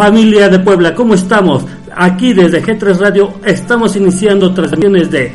[0.00, 1.62] Familia de Puebla, ¿cómo estamos?
[1.94, 5.30] Aquí desde G3 Radio estamos iniciando transmisiones de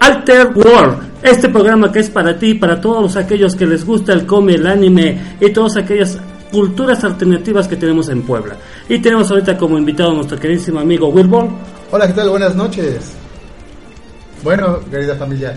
[0.00, 4.26] Alter World, este programa que es para ti, para todos aquellos que les gusta el
[4.26, 6.18] cómic, el anime y todas aquellas
[6.50, 8.56] culturas alternativas que tenemos en Puebla.
[8.88, 11.48] Y tenemos ahorita como invitado a nuestro queridísimo amigo Wilbur.
[11.92, 12.30] Hola, ¿qué tal?
[12.30, 13.12] Buenas noches.
[14.42, 15.56] Bueno, querida familia,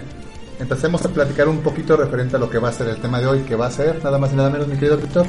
[0.63, 3.27] empecemos a platicar un poquito referente a lo que va a ser el tema de
[3.27, 5.25] hoy, que va a ser nada más y nada menos, mi querido Víctor.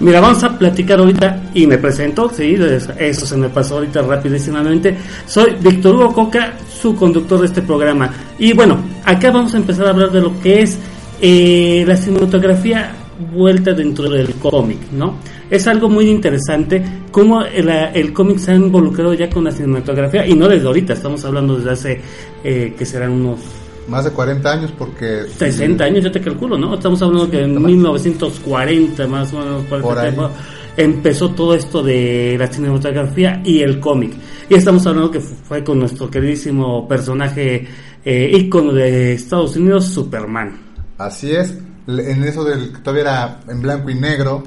[0.00, 2.56] Mira, vamos a platicar ahorita y me presento, sí,
[2.98, 4.96] eso se me pasó ahorita rapidísimamente.
[5.26, 8.10] Soy Víctor Hugo Coca, su conductor de este programa.
[8.38, 10.78] Y bueno, acá vamos a empezar a hablar de lo que es
[11.20, 12.92] eh, la cinematografía
[13.32, 15.18] vuelta dentro del cómic, ¿no?
[15.50, 20.34] Es algo muy interesante cómo el, cómic se ha involucrado ya con la cinematografía y
[20.34, 22.00] no desde ahorita, estamos hablando desde hace
[22.42, 23.59] eh, que serán unos
[23.90, 25.24] más de 40 años porque...
[25.36, 26.74] 60 años, yo te calculo, ¿no?
[26.74, 30.30] Estamos hablando que en 1940 más o menos por tiempo,
[30.76, 34.14] empezó todo esto de la cinematografía y el cómic.
[34.48, 37.66] Y estamos hablando que fue con nuestro queridísimo personaje
[38.04, 40.58] eh, ícono de Estados Unidos, Superman.
[40.96, 44.44] Así es, en eso del todavía era en blanco y negro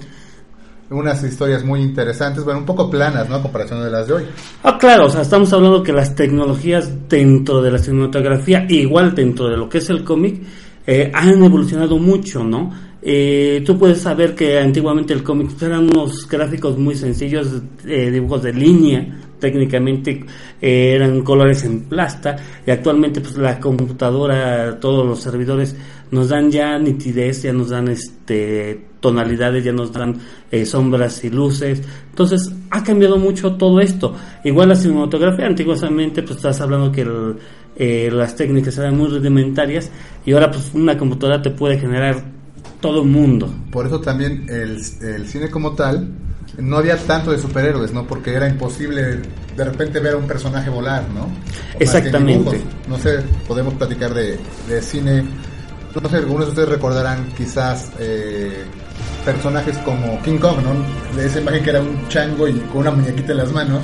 [0.93, 3.35] unas historias muy interesantes, bueno, un poco planas, ¿no?
[3.35, 4.23] A comparación de las de hoy.
[4.63, 9.49] Ah, claro, o sea, estamos hablando que las tecnologías dentro de la cinematografía, igual dentro
[9.49, 10.41] de lo que es el cómic,
[10.85, 12.71] eh, han evolucionado mucho, ¿no?
[13.01, 17.49] Eh, tú puedes saber que antiguamente el cómic eran unos gráficos muy sencillos,
[17.85, 20.25] eh, dibujos de línea, técnicamente
[20.61, 25.75] eran colores en plasta y actualmente pues la computadora, todos los servidores
[26.11, 30.17] nos dan ya nitidez, ya nos dan este tonalidades, ya nos dan
[30.49, 31.81] eh, sombras y luces.
[32.09, 34.15] Entonces ha cambiado mucho todo esto.
[34.45, 37.05] Igual la cinematografía, antiguamente pues estás hablando que
[37.75, 39.91] eh, las técnicas eran muy rudimentarias
[40.25, 42.23] y ahora pues una computadora te puede generar
[42.79, 43.53] todo el mundo.
[43.69, 46.07] Por eso también el, el cine como tal
[46.58, 48.06] no había tanto de superhéroes, ¿no?
[48.06, 49.22] Porque era imposible
[49.56, 51.30] de repente ver a un personaje volar, ¿no?
[51.80, 52.62] Exactamente.
[52.88, 55.24] No sé, podemos platicar de, de, cine.
[56.00, 58.64] No sé, algunos de ustedes recordarán quizás eh,
[59.25, 61.18] personajes como King Kong, ¿no?
[61.18, 63.84] De esa imagen que era un chango y con una muñequita en las manos.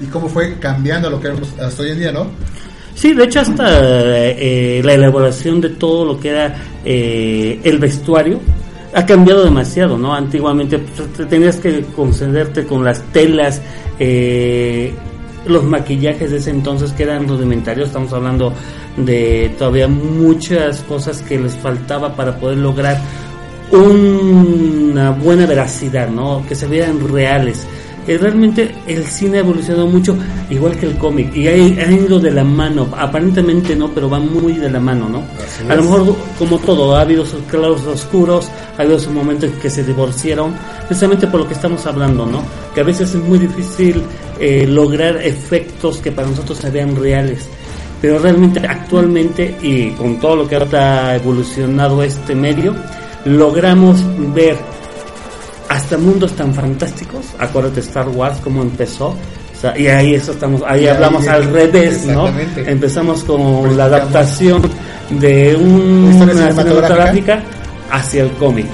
[0.00, 2.26] Y cómo fue cambiando lo que hasta hoy en día, ¿no?
[2.94, 6.54] Sí, de hecho hasta eh, la elaboración de todo lo que era
[6.84, 8.40] eh, el vestuario
[8.94, 10.14] ha cambiado demasiado, ¿no?
[10.14, 13.60] Antiguamente pues, tenías que concederte con las telas,
[13.98, 14.92] eh,
[15.46, 18.52] los maquillajes de ese entonces que eran rudimentarios, estamos hablando
[18.96, 23.00] de todavía muchas cosas que les faltaba para poder lograr
[23.70, 26.44] una buena veracidad, ¿no?
[26.46, 27.66] Que se vieran reales.
[28.06, 30.16] Eh, realmente el cine ha evolucionado mucho,
[30.50, 34.54] igual que el cómic, y ha, ido de la mano, aparentemente no, pero va muy
[34.54, 35.22] de la mano, ¿no?
[35.68, 39.60] a lo mejor, como todo, ha habido sus claros oscuros, ha habido sus momentos en
[39.60, 40.52] que se divorciaron,
[40.88, 42.42] precisamente por lo que estamos hablando, ¿no?
[42.74, 44.02] Que a veces es muy difícil
[44.40, 47.48] eh, lograr efectos que para nosotros se vean reales,
[48.00, 52.74] pero realmente actualmente, y con todo lo que ahora ha evolucionado este medio,
[53.24, 54.02] logramos
[54.34, 54.56] ver
[55.72, 57.26] hasta mundos tan fantásticos.
[57.38, 59.08] Acuérdate Star Wars, cómo empezó.
[59.08, 62.28] O sea, y ahí eso estamos, ahí Y ahí, hablamos al revés, ¿no?
[62.56, 64.60] Empezamos con la adaptación
[65.08, 67.42] de una historia cinematográfica
[67.90, 68.66] hacia el cómic.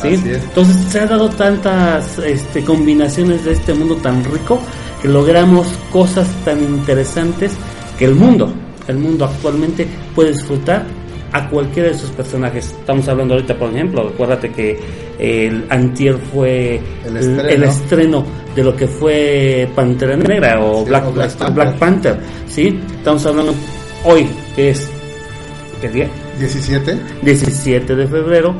[0.00, 0.20] ¿sí?
[0.24, 4.60] Entonces se ha dado tantas este, combinaciones de este mundo tan rico
[5.02, 7.52] que logramos cosas tan interesantes
[7.98, 8.52] que el mundo,
[8.86, 10.84] el mundo actualmente puede disfrutar
[11.36, 12.66] a cualquiera de sus personajes.
[12.78, 14.78] Estamos hablando ahorita, por ejemplo, acuérdate que
[15.18, 17.48] el Antier fue El estreno.
[17.48, 21.54] el estreno de lo que fue Pantera Negra o Sí, Black, o Black Panther.
[21.54, 22.16] Black Panther,
[22.46, 22.80] ¿sí?
[22.98, 23.54] Estamos hablando
[24.04, 24.88] hoy, que es
[25.80, 26.08] ¿qué día?
[26.38, 28.54] 17 17 de febrero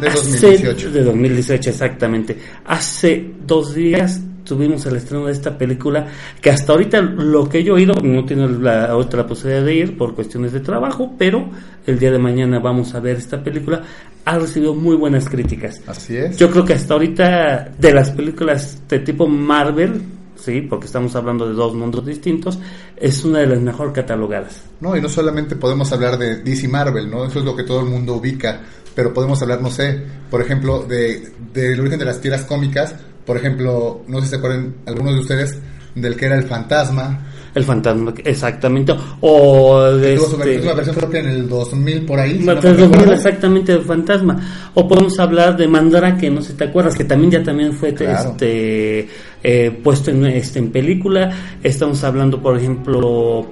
[0.00, 0.16] de Hace-
[0.48, 0.90] 2018.
[0.90, 2.36] de 2018, exactamente.
[2.66, 6.06] Hace dos días tuvimos el estreno de esta película
[6.40, 9.96] que hasta ahorita lo que yo he oído, no tiene la otra posibilidad de ir
[9.96, 11.48] por cuestiones de trabajo, pero
[11.86, 13.82] el día de mañana vamos a ver esta película.
[14.24, 15.80] Ha recibido muy buenas críticas.
[15.86, 16.36] Así es.
[16.36, 20.02] Yo creo que hasta ahorita de las películas de tipo Marvel,
[20.36, 22.58] sí, porque estamos hablando de dos mundos distintos,
[22.96, 24.64] es una de las mejor catalogadas.
[24.80, 27.24] No, y no solamente podemos hablar de DC Marvel, ¿no?
[27.24, 28.60] Eso es lo que todo el mundo ubica,
[28.94, 32.94] pero podemos hablar, no sé, por ejemplo, de del origen de las tiras cómicas,
[33.28, 35.58] por ejemplo, no sé si se acuerdan algunos de ustedes
[35.94, 38.94] del que era el fantasma, El fantasma, exactamente.
[39.20, 42.38] O de este- versión, una versión que en el 2000 por ahí.
[42.38, 43.14] si no Más me del 2000 recuerdo.
[43.14, 47.30] exactamente de fantasma o podemos hablar de Mandrake no sé si te acuerdas que también
[47.32, 48.30] ya también fue Claro.
[48.30, 49.08] este
[49.42, 51.30] eh, puesto en este en película
[51.62, 53.46] estamos hablando por ejemplo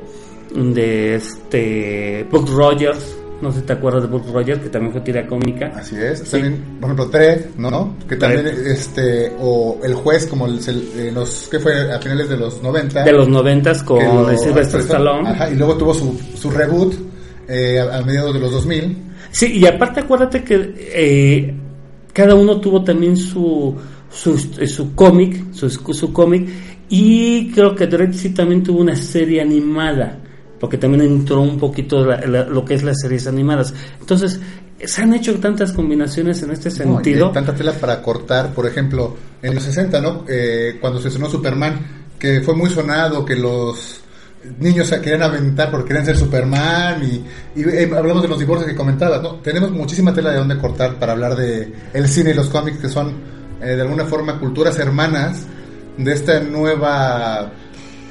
[0.55, 5.01] de este Buck Rogers no sé si te acuerdas de Buck Rogers que también fue
[5.03, 6.31] tira cómica Así es, Sí.
[6.33, 7.95] también, por ejemplo, Dredd, ¿no?
[8.09, 8.67] Que también, Dredd.
[8.67, 10.59] este, o El Juez, como el,
[10.99, 13.05] el- los, que fue a finales de los 90.
[13.05, 16.95] de los noventas con que lo- Sylvester Stallone Ajá, y luego tuvo su, su reboot
[17.49, 18.97] eh, a, a mediados de los 2000.
[19.31, 21.55] Sí, y aparte acuérdate que eh,
[22.13, 23.75] cada uno tuvo también su
[24.11, 26.49] su, su cómic, su, su cómic,
[26.89, 30.21] y creo que Dredd sí también tuvo una serie animada,
[30.61, 33.75] porque también entró un poquito la- la- lo que es las series animadas.
[34.01, 34.41] Entonces,
[34.85, 37.27] se han hecho tantas combinaciones en este No, sentido.
[37.29, 40.25] hay tanta tela para cortar, por ejemplo, en los 60, ¿no?
[40.29, 44.01] Eh, cuando se sonó Superman, que fue muy sonado, que los
[44.61, 48.71] niños se querían aventar porque querían ser Superman y, y, eh, hablamos de los divorcios
[48.71, 49.37] que comentabas, ¿no?
[49.37, 52.89] Tenemos muchísima tela de dónde cortar para hablar de el cine y los cómics que
[52.89, 53.13] son
[53.61, 55.43] eh, de alguna forma culturas hermanas
[55.99, 57.51] de esta nueva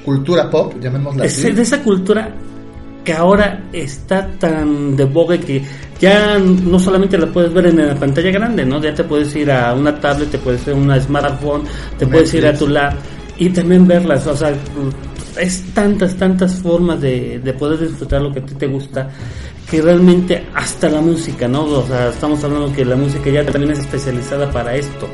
[0.06, 1.52] cultura pop, llamémosla Es así.
[1.52, 2.34] de esa cultura
[3.04, 5.62] que ahora está tan de boga que
[6.00, 8.82] ya no solamente la puedes ver en la pantalla grande, ¿no?
[8.82, 11.64] Ya te puedes ir a una tablet, te puedes ir a una smartphone,
[12.00, 12.94] te puedes ir a tu lab
[13.38, 14.54] y también verlas, o sea,
[15.40, 19.10] es tantas, tantas formas de, de poder disfrutar lo que a ti te gusta
[19.70, 21.64] que realmente hasta la música, ¿no?
[21.66, 25.08] O sea, estamos hablando que la música ya también es especializada para esto.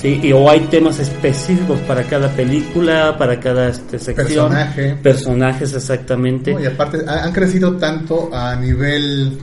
[0.00, 4.94] Sí, y o hay temas específicos para cada película, para cada este, sección, Personaje.
[5.02, 6.54] personajes exactamente.
[6.54, 9.38] No, y aparte ha- han crecido tanto a nivel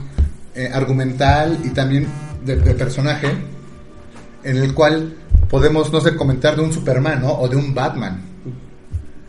[0.54, 2.06] eh, argumental y también
[2.42, 3.28] de, de personaje,
[4.44, 5.12] en el cual
[5.50, 7.32] podemos, no sé, comentar de un Superman, ¿no?
[7.34, 8.22] O de un Batman,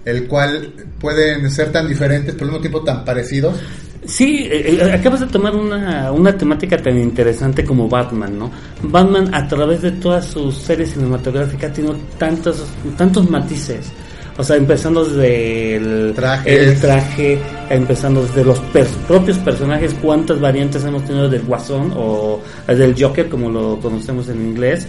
[0.06, 3.60] el cual pueden ser tan diferentes, pero al mismo tiempo tan parecidos.
[4.08, 8.50] Sí, eh, eh, acabas de tomar una, una temática tan interesante como Batman, ¿no?
[8.84, 12.64] Batman a través de todas sus series cinematográficas tiene tantos,
[12.98, 13.92] tantos matices.
[14.40, 16.14] O sea, empezando desde el
[16.46, 17.40] el traje,
[17.70, 23.28] empezando desde los pers- propios personajes, cuántas variantes hemos tenido del Guasón o del Joker,
[23.30, 24.88] como lo conocemos en inglés.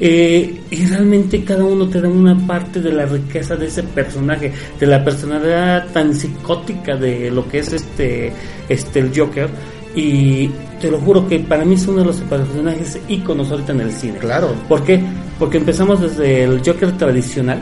[0.00, 4.52] Eh, y realmente cada uno te da una parte de la riqueza de ese personaje,
[4.78, 8.32] de la personalidad tan psicótica de lo que es este,
[8.68, 9.48] este el Joker.
[9.96, 10.48] Y
[10.80, 13.92] te lo juro que para mí es uno de los personajes íconos ahorita en el
[13.92, 14.18] cine.
[14.18, 14.54] Claro.
[14.68, 15.00] ¿Por qué?
[15.38, 17.58] Porque empezamos desde el Joker tradicional,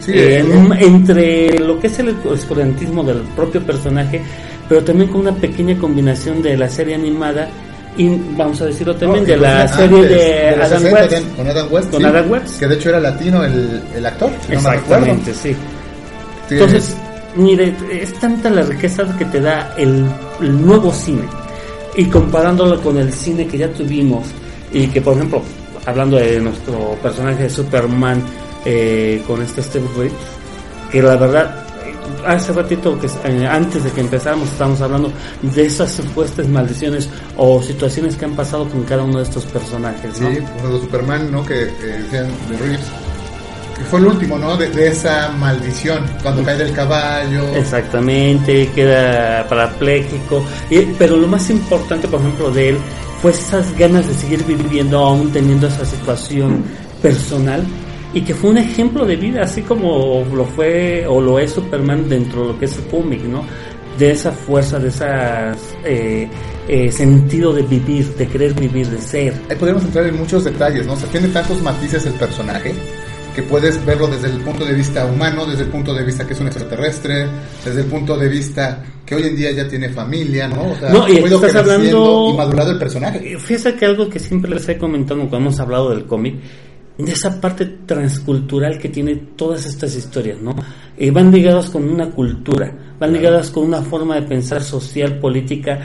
[0.00, 4.22] Sí, eh, en- entre lo que es el oscurantismo del propio personaje,
[4.68, 7.48] pero también con una pequeña combinación de la serie animada
[7.98, 11.36] y vamos a decirlo también No, de la serie de, Adam 60, West.
[11.36, 11.90] Con Adam West.
[11.90, 12.58] Con sí, Adam West.
[12.60, 14.30] Que de hecho era latino el, el actor.
[14.46, 15.54] si Exactamente, sí.
[16.48, 16.96] Entonces,
[17.34, 20.06] mire, es tanta la riqueza que te da el,
[20.40, 21.24] el nuevo cine
[21.96, 24.28] y comparándolo con el cine que ya tuvimos
[24.72, 25.42] y que, por ejemplo,
[25.84, 28.22] hablando de nuestro personaje de Superman
[28.64, 30.12] eh, con este Steve Reeves,
[30.92, 31.66] que la verdad,
[32.26, 37.62] hace ratito, que eh, antes de que empezáramos, estábamos hablando de esas supuestas maldiciones o
[37.62, 40.28] situaciones que han pasado con cada uno de estos personajes, ¿no?
[40.28, 41.44] Sí, de Superman, ¿no?
[41.44, 41.68] Que eh,
[42.02, 42.80] decían de Reeves.
[43.76, 44.56] Que fue el último, ¿no?
[44.56, 46.04] De, de esa maldición.
[46.22, 47.46] Cuando cae del caballo.
[47.54, 50.42] Exactamente, queda parapléjico.
[50.68, 52.78] Y- pero lo más importante, por ejemplo, de él
[53.22, 56.64] fue esas ganas de seguir viviendo aún teniendo esa situación
[57.00, 57.64] personal
[58.14, 62.08] y que fue un ejemplo de vida, así como lo fue o lo es Superman
[62.08, 63.44] dentro de lo que es el cómic, ¿no?
[63.98, 65.06] De esa fuerza, de ese
[65.84, 66.28] eh,
[66.68, 69.34] eh, sentido de vivir, de querer vivir, de ser.
[69.50, 70.94] Ahí podemos entrar en muchos detalles, ¿no?
[70.94, 72.74] O sea, tiene tantos matices el personaje
[73.34, 76.32] que puedes verlo desde el punto de vista humano, desde el punto de vista que
[76.32, 77.28] es un extraterrestre,
[77.64, 80.72] desde el punto de vista que hoy en día ya tiene familia, ¿no?
[80.72, 83.38] O sea, no, y estás hablando y madurado el personaje.
[83.38, 86.34] Fíjate que algo que siempre les he comentado cuando hemos hablado del cómic,
[86.98, 90.54] de esa parte transcultural que tiene todas estas historias, ¿no?
[90.96, 95.80] Eh, van ligadas con una cultura, van ligadas con una forma de pensar social, política,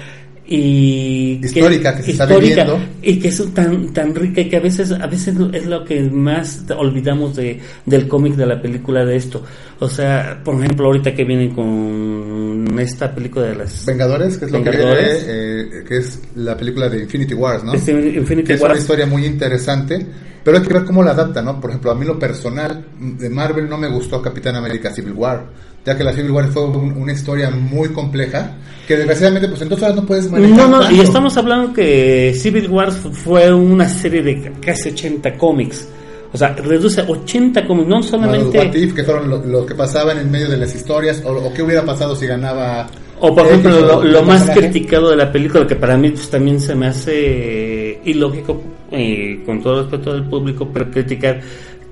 [0.46, 2.77] y histórica que, se está viviendo.
[3.01, 6.01] y que es tan tan rica y que a veces a veces es lo que
[6.01, 9.41] más olvidamos de del cómic de la película de esto.
[9.79, 14.51] O sea por ejemplo ahorita que vienen con esta película de las Vengadores que es
[14.51, 18.62] lo que eh, que es la película de Infinity Wars no este Infinity que es
[18.62, 20.05] una historia muy interesante
[20.43, 23.29] pero hay que ver cómo la adapta no por ejemplo a mí lo personal de
[23.29, 25.45] Marvel no me gustó Capitán América Civil War
[25.85, 28.55] ya que la Civil War fue una historia muy compleja,
[28.88, 32.91] que desgraciadamente pues entonces no puedes manejar No, no, y estamos hablando que Civil War
[32.91, 35.88] fue una serie de casi 80 cómics.
[36.31, 38.63] O sea, reduce 80 cómics, no solamente...
[38.63, 41.83] Los que fueron lo, que pasaban en medio de las historias, o, o qué hubiera
[41.83, 42.88] pasado si ganaba...
[43.19, 46.73] O por ejemplo, lo, más criticado de la película, que para mí pues, también se
[46.75, 47.72] me hace
[48.05, 51.41] ilógico, eh, con todo respeto del público, pero criticar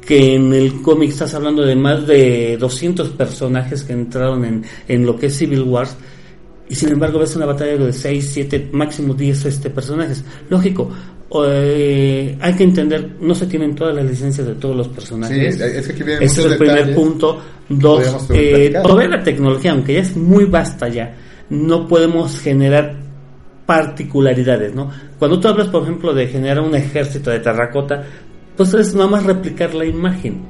[0.05, 5.05] que en el cómic estás hablando de más de 200 personajes que entraron en, en
[5.05, 5.95] lo que es Civil Wars
[6.71, 10.23] y sin embargo ves una batalla de 6, 7, máximo 10 este, personajes.
[10.49, 10.89] Lógico,
[11.43, 15.55] eh, hay que entender, no se tienen todas las licencias de todos los personajes.
[15.57, 17.41] Sí, es que aquí Ese es el primer punto.
[17.67, 21.13] Dos, eh, toda la tecnología, aunque ya es muy vasta ya,
[21.49, 23.00] no podemos generar
[23.65, 24.89] particularidades, ¿no?
[25.17, 28.03] Cuando tú hablas, por ejemplo, de generar un ejército de terracota,
[28.57, 30.41] pues es nada más replicar la imagen.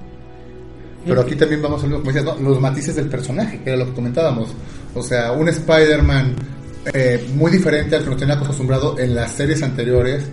[1.05, 4.49] Pero aquí también vamos a ver, los matices del personaje, que era lo que comentábamos.
[4.93, 6.35] O sea, un Spider-Man
[6.93, 10.23] eh, muy diferente al que nos tenía acostumbrado en las series anteriores.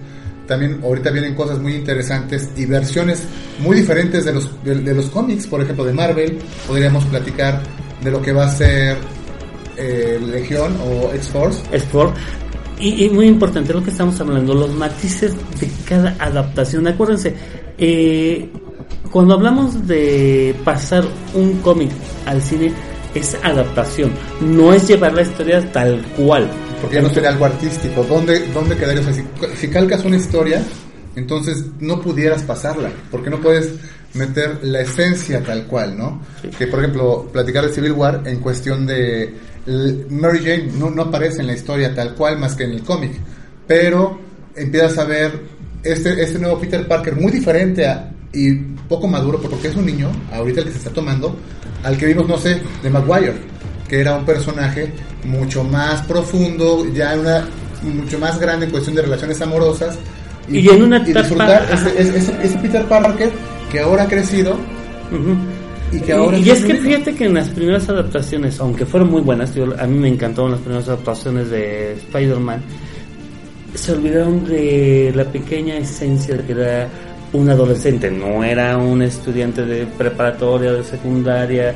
[0.46, 3.22] También ahorita vienen cosas muy interesantes y versiones
[3.58, 6.38] muy diferentes de los, de, los cómics, por ejemplo, de Marvel.
[6.66, 7.62] Podríamos platicar
[8.02, 8.96] de lo que va a ser
[9.76, 11.62] eh, Legión o X-Force.
[11.72, 12.14] X-Force.
[12.80, 16.86] Y, muy importante lo que estamos hablando, los matices de cada adaptación.
[16.86, 17.34] Acuérdense,
[17.76, 18.48] eh,
[19.10, 21.04] cuando hablamos de pasar
[21.34, 21.90] un cómic
[22.26, 22.72] al cine,
[23.14, 26.48] es adaptación, no es llevar la historia tal cual.
[26.80, 28.04] Porque ya no sería algo artístico.
[28.04, 29.02] ¿Dónde, dónde quedaría?
[29.56, 30.62] si, calcas una historia,
[31.18, 33.72] entonces no pudieras pasarla, porque no puedes
[34.14, 36.22] meter la esencia tal cual, ¿no?
[36.58, 39.34] Que por ejemplo, platicar de Civil War en cuestión de
[40.08, 43.12] Mary Jane no, no aparece en la historia tal cual más que en el cómic,
[43.66, 44.18] pero
[44.56, 45.40] empiezas a ver
[45.82, 47.86] este, este nuevo Peter Parker muy diferente
[48.32, 48.54] y
[48.88, 51.36] poco maduro porque es un niño, ahorita el que se está tomando,
[51.84, 53.34] al que vimos, no sé, de Maguire,
[53.88, 54.92] que era un personaje
[55.24, 57.46] mucho más profundo, ya una
[57.82, 59.98] mucho más grande en cuestión de relaciones amorosas.
[60.50, 61.60] Y, en una etapa...
[61.98, 63.30] ese, Peter Parker
[63.70, 64.56] que ahora ha crecido.
[65.92, 69.22] Y, que ahora y, es que fíjate que en las primeras adaptaciones, aunque fueron muy
[69.22, 72.62] buenas, a mí me encantaron las primeras adaptaciones de Spider-Man,
[73.74, 76.88] se olvidaron de la pequeña esencia de que era
[77.32, 81.74] un adolescente, no era un estudiante de preparatoria, de secundaria,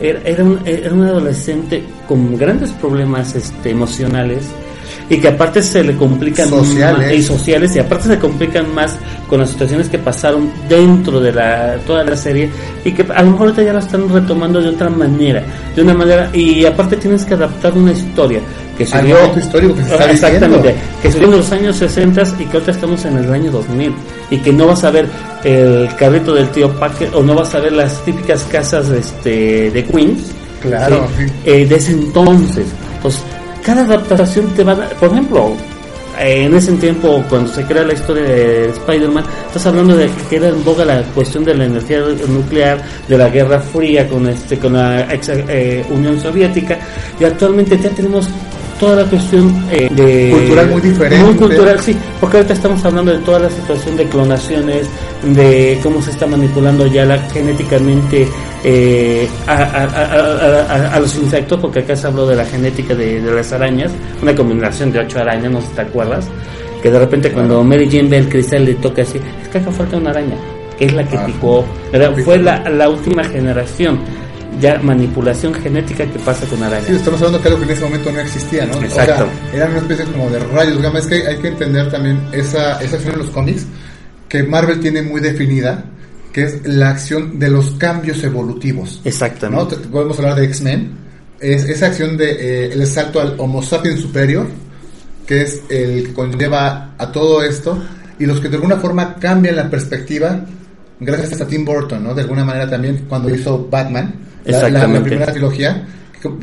[0.00, 4.44] era, era, un, era un adolescente con grandes problemas este, emocionales
[5.08, 7.18] y que aparte se le complican sociales.
[7.18, 8.96] y sociales y aparte se complican más
[9.28, 12.50] con las situaciones que pasaron dentro de la toda la serie
[12.84, 15.42] y que a lo mejor ahorita ya la están retomando de otra manera
[15.76, 18.40] de una manera y aparte tienes que adaptar una historia
[18.78, 22.70] que dio histórico que se exactamente que dio en los años 60 y que ahorita
[22.70, 23.94] estamos en el año 2000
[24.30, 25.06] y que no vas a ver
[25.44, 29.84] el carrito del tío Packer o no vas a ver las típicas casas este, de
[29.84, 30.32] Queens
[30.62, 31.06] claro
[31.44, 32.66] eh, de ese entonces.
[33.02, 33.22] Pues
[33.64, 35.56] cada adaptación te va a dar, por ejemplo,
[36.18, 40.48] en ese tiempo cuando se crea la historia de Spider-Man, estás hablando de que era
[40.48, 44.74] en boga la cuestión de la energía nuclear, de la Guerra Fría con este con
[44.74, 46.78] la eh, Unión Soviética
[47.18, 48.28] y actualmente ya tenemos
[48.78, 51.24] toda la cuestión eh, de cultural muy diferente.
[51.24, 54.88] Muy cultural, sí, porque ahorita estamos hablando de toda la situación de clonaciones,
[55.22, 58.28] de cómo se está manipulando ya la, genéticamente
[58.62, 64.34] eh, a, los insectos, porque acá se habló de la genética de, las arañas, una
[64.34, 66.26] combinación de ocho arañas, no sé si te acuerdas,
[66.82, 69.70] que de repente cuando Mary Jane ve el cristal le toca así, es que acá
[69.70, 70.36] falta una araña,
[70.78, 71.64] que es la que ah, picó,
[72.24, 74.00] fue la, la última generación
[74.60, 76.86] ya manipulación genética que pasa con arañas.
[76.86, 78.82] Sí, estamos hablando de algo que en ese momento no existía, ¿no?
[78.82, 79.28] Exacto.
[79.52, 83.14] eran una especie como de rayos Es que hay que entender también esa, esa acción
[83.14, 83.66] en los cómics
[84.28, 85.84] que Marvel tiene muy definida
[86.34, 89.00] que es la acción de los cambios evolutivos.
[89.04, 89.76] Exactamente.
[89.76, 89.90] ¿no?
[89.92, 90.90] Podemos hablar de X-Men,
[91.38, 94.48] es esa acción de eh, el salto al Homo sapiens superior,
[95.28, 97.80] que es el que conlleva a todo esto,
[98.18, 100.44] y los que de alguna forma cambian la perspectiva,
[101.00, 102.14] gracias a Tim Burton, ¿no?
[102.14, 105.86] De alguna manera también cuando hizo Batman, la, la- la primera trilogía,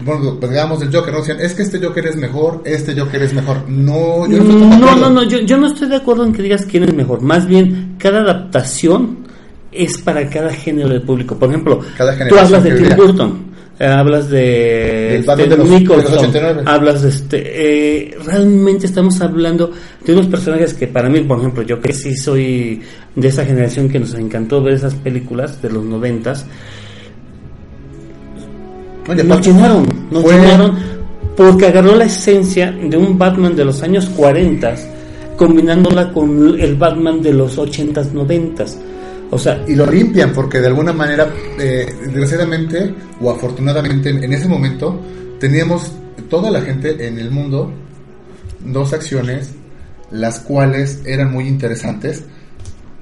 [0.04, 1.20] bueno, digamos del Joker, ¿no?
[1.20, 3.68] Decían, es que este Joker es mejor, este Joker es mejor.
[3.68, 6.42] No, yo no estoy No, no, no, yo, yo no estoy de acuerdo en que
[6.44, 7.22] digas quién es mejor.
[7.22, 9.20] Más bien, cada adaptación
[9.72, 11.36] es para cada género del público.
[11.38, 11.80] Por ejemplo,
[12.30, 12.96] tú hablas de Tim.
[12.96, 13.51] Burton,
[13.88, 16.64] hablas de, este, Batman de los- Nicholson, de los 89.
[16.66, 17.42] hablas de este.
[17.44, 19.72] eh, realmente estamos hablando
[20.06, 22.82] de unos personajes que para mí, por ejemplo, yo que sí soy
[23.16, 26.46] de esa generación que nos encantó ver esas películas de los noventas,
[29.26, 30.76] nos llenaron, nos fue- llenaron
[31.36, 34.76] porque agarró la esencia de un Batman de los años 40
[35.38, 38.78] combinándola con el Batman de los 80s, 90s.
[39.32, 44.48] O sea, y lo limpian porque de alguna manera, eh, desgraciadamente o afortunadamente en, ese
[44.48, 45.00] momento
[45.40, 45.92] teníamos
[46.30, 47.72] toda la gente en el mundo
[48.60, 49.52] dos acciones
[50.12, 52.26] las cuales eran muy interesantes.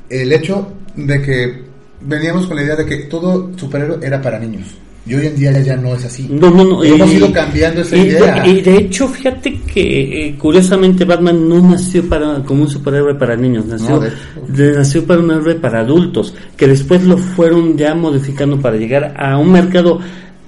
[0.08, 1.64] El hecho de que
[2.02, 5.60] veníamos con la idea de que todo superhéroe era para niños y hoy en día
[5.62, 6.28] ya, no es así.
[6.30, 6.84] no, no, no.
[6.84, 8.46] Hemos y- ido cambiando esa y, idea.
[8.48, 13.36] Y de hecho, fíjate que eh, curiosamente Batman no nació para como un superhéroe para
[13.36, 14.12] niños, nació, de
[14.50, 19.14] de- nació para un héroe para adultos, que después lo fueron ya modificando para llegar
[19.18, 20.00] a un mercado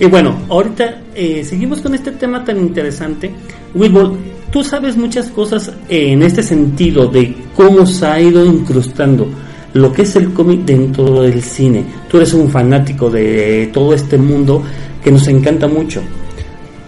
[0.00, 3.30] Y bueno, ahorita eh, seguimos con este tema tan interesante.
[3.74, 4.16] Wilbur,
[4.50, 9.28] tú sabes muchas cosas en este sentido de cómo se ha ido incrustando
[9.74, 11.84] lo que es el cómic dentro del cine.
[12.08, 14.64] Tú eres un fanático de todo este mundo
[15.04, 16.00] que nos encanta mucho.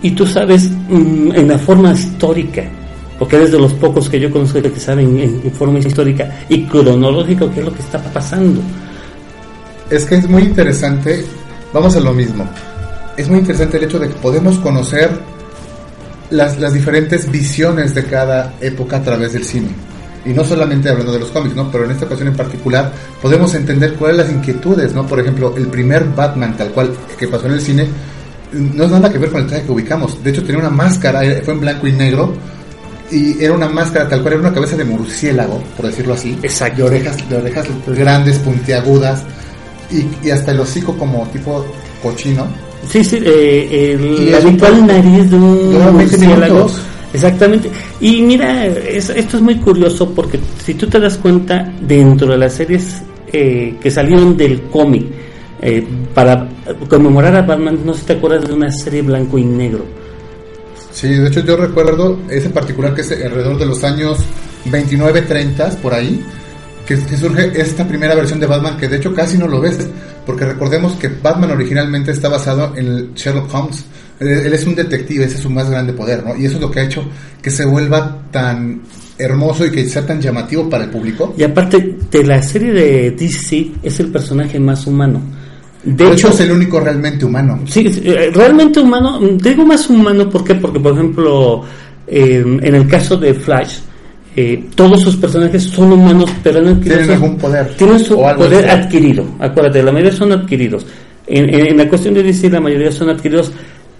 [0.00, 2.64] Y tú sabes mm, en la forma histórica,
[3.18, 6.64] porque eres de los pocos que yo conozco que saben en, en forma histórica y
[6.64, 8.62] cronológica qué es lo que está pasando.
[9.90, 11.26] Es que es muy interesante,
[11.74, 12.48] vamos a lo mismo,
[13.16, 15.10] es muy interesante el hecho de que podemos conocer
[16.30, 19.68] las, las diferentes visiones de cada época a través del cine.
[20.24, 21.70] Y no solamente hablando de los cómics, ¿no?
[21.70, 25.06] Pero en esta ocasión en particular podemos entender cuáles las inquietudes, ¿no?
[25.06, 27.88] Por ejemplo, el primer Batman tal cual que pasó en el cine
[28.52, 30.22] no es nada que ver con el traje que ubicamos.
[30.22, 32.34] De hecho, tenía una máscara, eh, fue en blanco y negro.
[33.10, 36.38] Y era una máscara tal cual, era una cabeza de murciélago, por decirlo así.
[36.42, 36.76] Exacto.
[36.78, 39.22] De orejas, de orejas grandes, puntiagudas.
[39.90, 41.64] Y, y hasta el hocico como tipo
[42.02, 42.46] cochino.
[42.88, 46.70] Sí, sí, eh, el, la habitual nariz de un Dura 20 murciélago.
[47.14, 47.70] Exactamente.
[48.00, 52.38] Y mira, es- esto es muy curioso porque si tú te das cuenta, dentro de
[52.38, 55.04] las series eh, que salieron del cómic,
[55.60, 56.48] eh, para
[56.88, 59.84] conmemorar a Batman, no sé si te acuerdas de una serie blanco y negro.
[60.92, 64.18] Sí, de hecho yo recuerdo ese particular que es alrededor de los años
[64.66, 66.20] 29, 30, por ahí,
[66.86, 69.88] que, que surge esta primera versión de Batman que de hecho casi no lo ves,
[70.26, 73.84] porque recordemos que Batman originalmente está basado en Sherlock Holmes.
[74.20, 76.36] Él, él es un detective, ese es su más grande poder, ¿no?
[76.36, 77.04] Y eso es lo que ha hecho
[77.40, 78.82] que se vuelva tan
[79.18, 81.34] hermoso y que sea tan llamativo para el público.
[81.36, 85.20] Y aparte de la serie de DC, es el personaje más humano.
[85.82, 87.60] De, hecho, hecho, es el único realmente humano.
[87.66, 90.54] Sí, sí, eh, realmente humano, digo más humano ¿por qué?
[90.54, 91.64] porque por ejemplo
[92.06, 93.78] eh, en el caso de Flash
[94.36, 97.68] eh, todos sus personajes son humanos pero adquirido Tienen algún poder.
[97.76, 100.86] tienen su poder adquirido acuérdate la mayoría son adquiridos
[101.26, 103.52] en, en- en la cuestión de DC la mayoría son adquiridos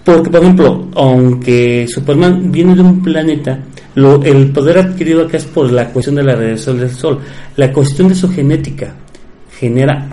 [0.04, 3.58] porque por ejemplo aunque Superman viene de un planeta
[3.94, 7.18] lo, el poder adquirido acá es por la cuestión de la radiación del sol
[7.56, 8.94] la cuestión de su genética
[9.58, 10.08] genera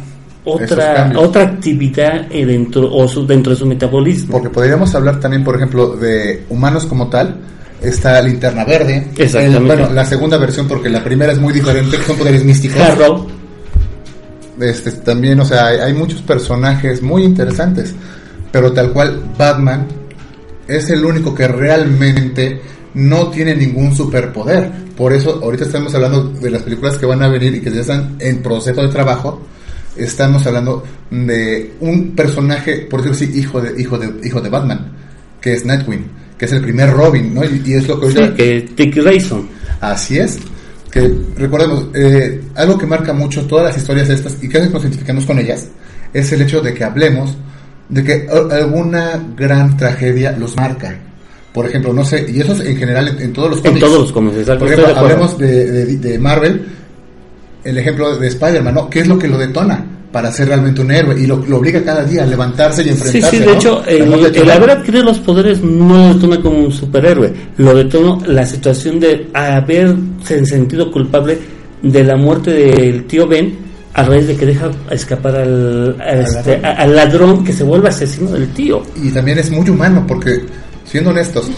[0.46, 5.44] otra otra actividad eh, dentro o su- dentro de su metabolismo Porque podríamos hablar también,
[5.44, 7.36] por ejemplo, de humanos como tal.
[7.82, 9.08] Está Linterna Verde.
[9.18, 9.58] Exactamente.
[9.58, 12.80] El- bueno, la segunda versión, porque la primera es muy diferente, son poderes místicos.
[12.82, 13.28] Harrow
[14.60, 17.94] Este, también, o sea, hay, hay muchos personajes muy interesantes.
[18.52, 19.86] Pero tal cual, Batman
[20.68, 22.62] es el único que realmente
[22.96, 24.70] no tiene ningún superpoder.
[24.98, 27.82] Por eso, ahorita estamos hablando de las películas que van a venir y que ya
[27.82, 29.42] están en proceso de trabajo.
[29.96, 34.92] Estamos hablando de un personaje, por decirlo así, hijo de, hijo de, hijo de Batman,
[35.42, 36.06] que es Nightwing,
[36.40, 37.44] que es el primer Robin, ¿no?
[37.44, 39.48] Y, y es lo que sí, ahorita- que Dick Grayson
[39.82, 40.40] Así es.
[40.90, 45.26] Que recordemos, eh, algo que marca mucho todas las historias estas y que nos identifiquemos
[45.26, 45.68] con ellas
[46.14, 47.36] es el hecho de que hablemos
[47.90, 50.98] de que a- alguna gran tragedia los marca.
[51.54, 53.86] Por ejemplo, no sé, y eso es en general en, en todos los en cómics.
[53.86, 56.66] todos los cómics Por ejemplo, de hablemos de, de- de Marvel,
[57.64, 58.90] el ejemplo de Spider-Man, ¿no?
[58.90, 61.20] ¿Qué es lo que lo detona para ser realmente un héroe?
[61.20, 63.38] Y lo, lo obliga cada día a levantarse y Sí, enfrentarse.
[63.38, 63.54] sí, de ¿no?
[63.54, 67.76] hecho, A el, el haber adquirido los poderes no lo detona como un superhéroe, lo
[67.76, 71.38] detonó la situación de haberse sentido culpable
[71.82, 73.56] de la muerte del tío Ben
[73.94, 76.78] a raíz de que deja escapar al, este- ladrón.
[76.78, 78.84] al ladrón que se vuelve asesino del tío.
[79.02, 80.42] y también es muy humano porque
[80.86, 81.50] siendo honestos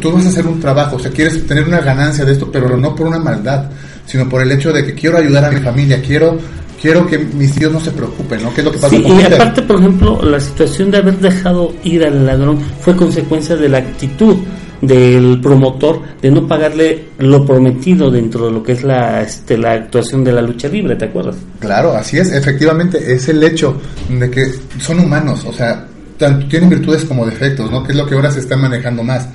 [0.00, 2.76] tú vas a hacer un trabajo o sea quieres tener una ganancia de esto pero
[2.76, 3.70] no por una maldad
[4.06, 6.36] sino por el hecho de que quiero ayudar a mi familia quiero
[6.80, 9.12] quiero que mis tíos no se preocupen no qué es lo que pasa Sí, con
[9.12, 13.56] y Peter aparte, por ejemplo, la situación de haber dejado ir al ladrón fue consecuencia
[13.56, 14.36] de la actitud
[14.80, 19.72] del promotor de no pagarle lo prometido dentro de lo que es la, este, la
[19.72, 21.36] actuación de la lucha libre, ¿te acuerdas?
[21.58, 25.84] claro así es efectivamente es el hecho de que son humanos o sea
[26.16, 29.28] tanto tienen virtudes como defectos no que es lo que ahora se está manejando más.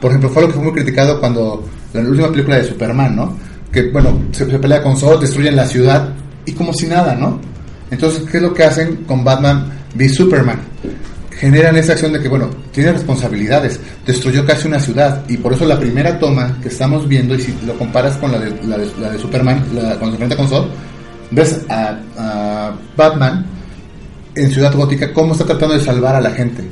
[0.00, 3.36] Por ejemplo fue lo que fue muy criticado cuando la última película de Superman no
[3.72, 6.10] que bueno se, se pelea con Zod destruyen la ciudad
[6.46, 7.40] y como si nada no
[7.90, 10.60] entonces qué es lo que hacen con Batman v Superman
[11.40, 15.64] generan esa acción de que, bueno, tiene responsabilidades, destruyó casi una ciudad y por eso
[15.64, 18.86] la primera toma que estamos viendo, y si lo comparas con la de, la de,
[19.00, 20.66] la de Superman, la, cuando se enfrenta con Zod,
[21.30, 23.46] ves a, a Batman
[24.34, 26.62] en Ciudad Gótica cómo está tratando de salvar a la gente.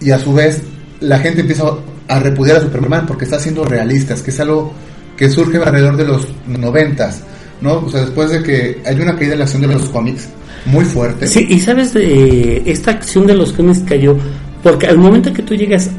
[0.00, 0.60] Y a su vez
[0.98, 1.64] la gente empieza
[2.08, 4.72] a repudiar a Superman porque está siendo realistas, que es algo
[5.16, 7.22] que surge alrededor de los noventas,
[7.60, 7.78] ¿no?
[7.78, 10.28] O sea, después de que hay una caída en la acción de los cómics
[10.66, 11.26] muy fuerte.
[11.26, 14.16] Sí, y sabes de esta acción de los cómics cayó
[14.62, 15.90] porque al momento que tú llegas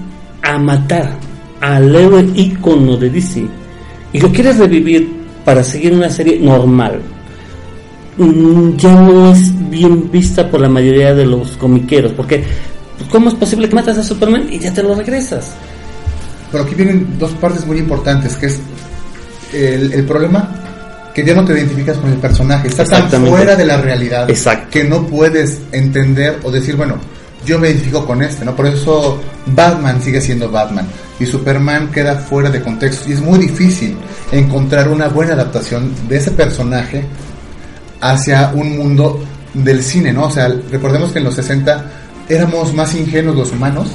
[0.42, 1.18] a matar
[1.60, 3.46] al héroe ícono de DC
[4.14, 5.10] y lo quieres revivir
[5.46, 7.02] para seguir una serie normal,
[8.18, 12.44] mm, ya no es bien vista por la mayoría de los comiqueros, porque
[12.98, 15.54] pues, ¿cómo es posible que matas a Superman y ya te lo regresas?
[16.52, 18.60] Pero aquí vienen dos partes muy importantes, que es
[19.54, 20.61] el, el problema
[21.14, 24.68] que ya no te identificas con el personaje, está tan fuera de la realidad Exacto.
[24.72, 26.96] que no puedes entender o decir, bueno,
[27.46, 28.56] yo me identifico con este, ¿no?
[28.56, 30.88] Por eso Batman sigue siendo Batman
[31.20, 33.98] y Superman queda fuera de contexto y es muy difícil
[34.32, 37.04] encontrar una buena adaptación de ese personaje
[38.00, 40.26] hacia un mundo del cine, ¿no?
[40.26, 41.86] O sea, recordemos que en los 60
[42.30, 43.88] éramos más ingenuos los humanos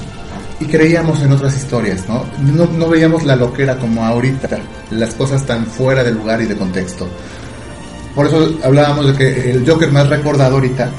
[0.60, 2.24] y creíamos en otras historias, ¿no?
[2.78, 4.48] No, veíamos la loquera como ahorita,
[4.90, 7.06] las cosas tan fuera de lugar y de contexto.
[8.14, 10.90] Por eso hablábamos de que el Joker más recordado ahorita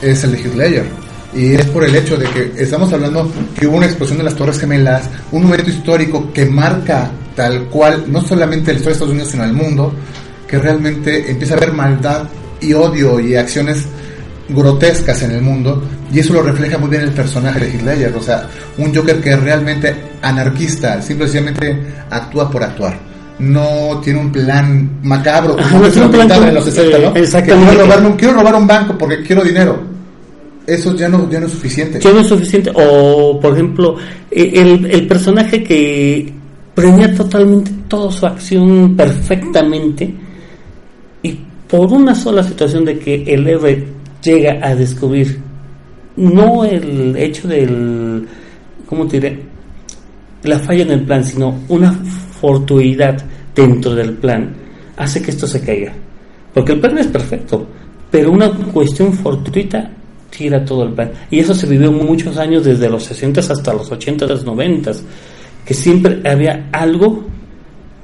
[0.00, 0.86] es el de Heath Ledger.
[1.34, 4.34] Y es por el hecho de que estamos hablando que hubo una explosión de las
[4.34, 9.12] Torres Gemelas, un momento histórico que marca tal cual no solamente la historia de Estados
[9.12, 9.94] Unidos, sino el mundo,
[10.46, 12.24] que realmente empieza a haber maldad
[12.60, 13.86] y odio y acciones
[14.52, 18.22] grotescas en el mundo y eso lo refleja muy bien el personaje de Ledger, o
[18.22, 21.76] sea, un Joker que es realmente anarquista, simplemente
[22.10, 22.98] actúa por actuar.
[23.38, 27.16] No tiene un plan macabro, como no lo pintaban en los 60, ¿no?
[27.16, 29.82] eh, Que quiero, robarme un, quiero robar un banco porque quiero dinero.
[30.66, 31.98] Eso ya no, ya no es suficiente.
[31.98, 32.70] ya no es suficiente.
[32.74, 33.96] O, por ejemplo,
[34.30, 36.32] el, el personaje que
[36.74, 40.14] premia totalmente toda su acción perfectamente
[41.22, 41.38] y
[41.68, 43.84] por una sola situación de que el héroe
[44.22, 45.40] llega a descubrir
[46.16, 48.26] no el hecho del,
[48.86, 49.38] ¿cómo te diré?
[50.44, 53.22] La falla en el plan, sino una fortuidad
[53.54, 54.52] dentro del plan,
[54.96, 55.92] hace que esto se caiga.
[56.52, 57.66] Porque el plan es perfecto,
[58.10, 59.90] pero una cuestión fortuita
[60.36, 61.10] tira todo el plan.
[61.30, 64.92] Y eso se vivió muchos años, desde los 60 hasta los 80, los 90,
[65.64, 67.24] que siempre había algo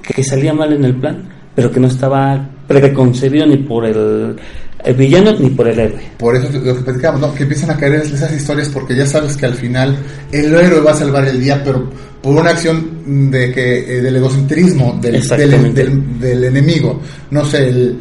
[0.03, 4.37] que salía mal en el plan, pero que no estaba preconcebido ni por el,
[4.85, 6.01] el villano ni por el héroe.
[6.19, 7.35] Por eso lo que platicamos, ¿no?
[7.35, 9.97] Que empiezan a caer esas historias porque ya sabes que al final
[10.33, 11.91] el héroe va a salvar el día, pero
[12.23, 15.85] por una acción de que eh, del egocentrismo del, del, Exactamente.
[15.85, 17.01] del- del enemigo.
[17.31, 17.99] No sé, el-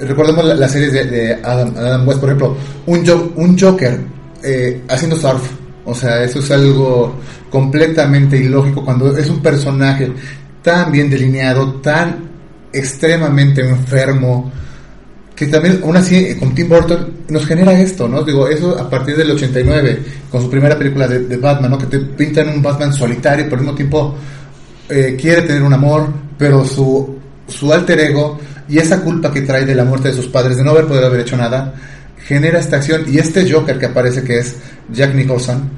[0.00, 3.98] recordemos la, la serie de, de Adam, Adam West, por ejemplo, un, jo- un Joker
[4.42, 5.42] eh, haciendo surf.
[5.84, 7.14] O sea, eso es algo
[7.50, 10.10] completamente ilógico cuando es un personaje
[10.62, 12.28] tan bien delineado, tan
[12.72, 14.50] extremadamente enfermo,
[15.38, 18.24] que también, aún así, eh, con Tim Burton nos genera esto, ¿no?
[18.24, 21.78] Digo, eso a partir del 89, con su primera película de, de Batman, ¿no?
[21.78, 24.16] Que te pintan un Batman solitario, pero al mismo tiempo
[24.88, 29.64] eh, quiere tener un amor, pero su, su alter ego y esa culpa que trae
[29.64, 31.72] de la muerte de sus padres, de no haber podido haber hecho nada,
[32.26, 33.04] genera esta acción.
[33.06, 34.56] Y este Joker que aparece, que es
[34.92, 35.70] Jack Nicholson,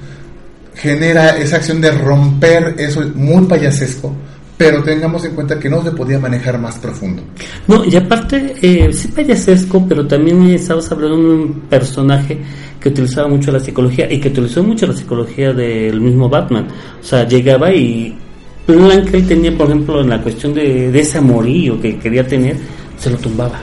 [0.75, 4.15] genera esa acción de romper eso muy payasesco,
[4.61, 7.23] pero tengamos en cuenta que no se podía manejar más profundo.
[7.67, 12.39] No, y aparte, eh, sí payasesco, pero también estabas hablando de un personaje
[12.79, 16.69] que utilizaba mucho la psicología y que utilizó mucho la psicología del mismo Batman.
[17.01, 18.15] O sea, llegaba y
[18.67, 22.27] plan que él tenía, por ejemplo, en la cuestión de, de ese amorío que quería
[22.27, 22.59] tener,
[22.99, 23.59] se lo tumbaba.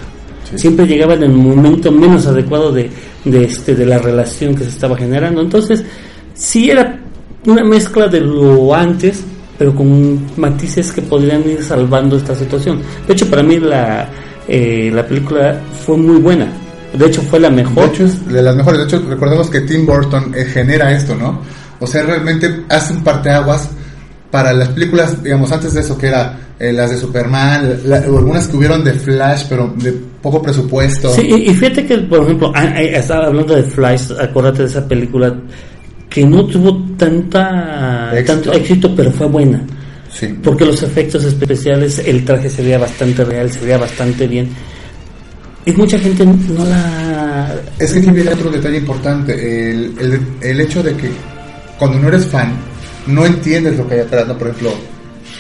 [0.55, 2.89] Siempre llegaba en el momento menos adecuado de,
[3.23, 5.41] de, este, de la relación que se estaba generando.
[5.41, 5.86] Entonces,
[6.33, 6.99] sí era
[7.45, 9.23] una mezcla de lo antes,
[9.58, 12.82] pero con matices que podrían ir salvando esta situación.
[13.08, 14.10] De hecho, para mí la,
[14.48, 16.48] eh, la película fue muy buena.
[16.93, 17.86] De hecho, fue la mejor.
[17.86, 18.80] De hecho, es de las mejores.
[18.80, 21.41] De hecho, recordemos que Tim Burton eh, genera esto, ¿no?
[21.80, 23.70] O sea, realmente hace un parteaguas
[24.32, 28.17] para las películas, digamos, antes de eso, que era eh, las de Superman, la- o
[28.17, 29.91] algunas que hubieron de Flash, pero de
[30.22, 31.10] poco presupuesto.
[31.13, 35.36] Sí, y, y fíjate que, por ejemplo, estaba hablando de Flash, acuérdate de esa película
[36.10, 38.34] que no tuvo tanta Éxito.
[38.34, 39.62] tanto éxito, pero fue buena.
[40.12, 40.28] Sí.
[40.41, 44.50] Porque los efectos especiales, el traje se veía bastante real, se veía bastante bien.
[45.65, 47.54] Y mucha gente no la...
[47.78, 49.34] Es que aquí viene otro detalle importante,
[49.70, 51.12] el, el, el hecho de que
[51.78, 52.54] cuando no eres fan,
[53.06, 54.38] no entiendes lo que hay atrás, ¿no?
[54.38, 54.72] Por ejemplo,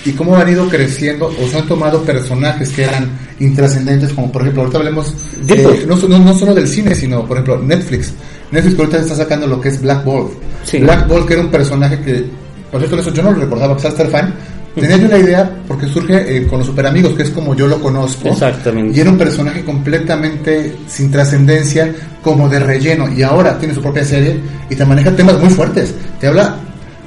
[0.07, 4.41] y cómo han ido creciendo o se han tomado personajes que eran intrascendentes, como por
[4.41, 5.13] ejemplo, ahorita hablemos
[5.49, 8.13] eh, no, no, no solo del cine, sino por ejemplo Netflix.
[8.51, 10.31] Netflix ahorita está sacando lo que es Black Bolt.
[10.63, 10.79] Sí.
[10.79, 12.25] Black Bolt que era un personaje que,
[12.71, 14.33] por cierto, eso yo no lo recordaba, a pesar de ser fan.
[14.75, 17.67] Tenía yo la idea porque surge eh, con los super amigos, que es como yo
[17.67, 18.29] lo conozco.
[18.29, 18.95] Exactamente.
[18.95, 23.11] Y era un personaje completamente sin trascendencia, como de relleno.
[23.11, 24.39] Y ahora tiene su propia serie
[24.69, 25.95] y te maneja temas muy fuertes.
[26.19, 26.57] Te habla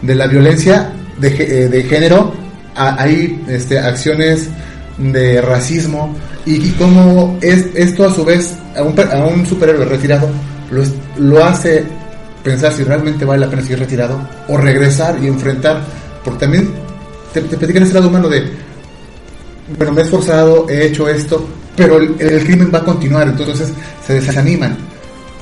[0.03, 2.33] de la violencia de, eh, de género,
[2.75, 4.49] hay este, acciones
[4.99, 6.15] de racismo
[6.47, 10.29] y, y cómo es, esto a su vez a un, a un superhéroe retirado
[10.71, 10.83] lo,
[11.19, 11.85] lo hace
[12.43, 15.81] pensar si realmente vale la pena seguir retirado o regresar y enfrentar,
[16.25, 16.71] porque también
[17.33, 18.51] te, te platican ese lado humano de
[19.77, 23.73] bueno, me he esforzado, he hecho esto, pero el crimen va a continuar, entonces
[24.05, 24.77] se desaniman.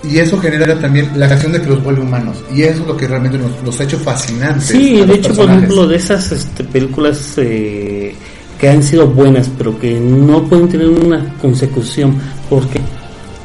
[0.04, 2.36] Y eso genera también la acción de que los vuelve humanos.
[2.54, 4.66] Y eso es lo que realmente nos, nos ha hecho fascinantes.
[4.66, 8.14] Sí, los de hecho, por ejemplo, de esas este, películas eh,
[8.58, 12.16] que han sido buenas, pero que no pueden tener una consecución,
[12.48, 12.80] porque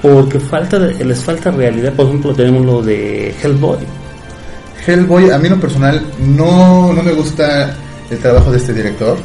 [0.04, 1.94] porque falta les falta realidad.
[1.94, 3.78] Por ejemplo, tenemos lo de Hellboy.
[4.86, 7.74] Hellboy, a mí en lo personal, no, no me gusta
[8.12, 9.18] el trabajo de este director.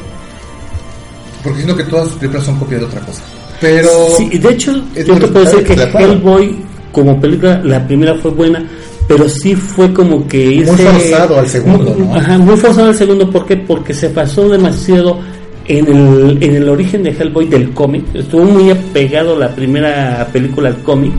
[1.43, 3.21] Porque siento que todas sus películas son copias de otra cosa.
[3.59, 3.89] Pero.
[4.15, 5.73] Sí, y de hecho, yo te puedo decir que.
[5.73, 6.55] Hellboy,
[6.91, 8.63] como película, la primera fue buena,
[9.07, 12.15] pero sí fue como que irse- Muy forzado al segundo, muy, ¿no?
[12.15, 13.57] Ajá, muy forzado al segundo, ¿por qué?
[13.57, 15.19] Porque se pasó demasiado
[15.67, 20.69] en el, en el origen de Hellboy del cómic, estuvo muy apegado la primera película
[20.69, 21.11] al cómic,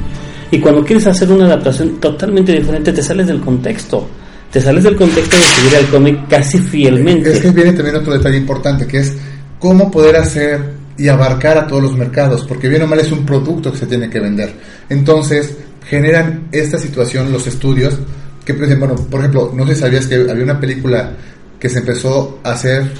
[0.52, 4.08] Y cuando quieres hacer una adaptación totalmente diferente, te sales del contexto.
[4.50, 7.30] Te sales del contexto de seguir al cómic casi fielmente.
[7.30, 9.14] Es que viene también otro detalle importante, que es
[9.60, 10.60] cómo poder hacer
[11.00, 13.86] y abarcar a todos los mercados, porque bien o mal es un producto que se
[13.86, 14.52] tiene que vender.
[14.90, 15.56] Entonces,
[15.88, 17.98] generan esta situación los estudios,
[18.44, 21.12] que, pues, bueno, por ejemplo, no sé si sabías que había una película
[21.58, 22.90] que se empezó a hacer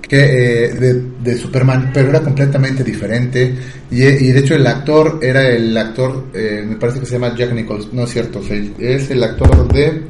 [0.00, 0.16] que,
[0.64, 3.54] eh, de, de Superman, pero era completamente diferente.
[3.90, 7.34] Y, y de hecho el actor era el actor, eh, me parece que se llama
[7.36, 10.02] Jack Nichols, no es cierto, o sea, es el actor de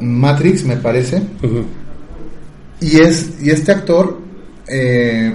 [0.00, 1.22] Matrix, me parece.
[2.80, 4.18] Y, es, y este actor,
[4.66, 5.32] eh,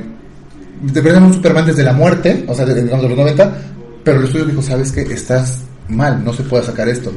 [0.81, 3.57] de verdad un Superman desde la muerte, o sea, de, digamos de los 90,
[4.03, 7.11] pero el estudio dijo, sabes que estás mal, no se puede sacar esto.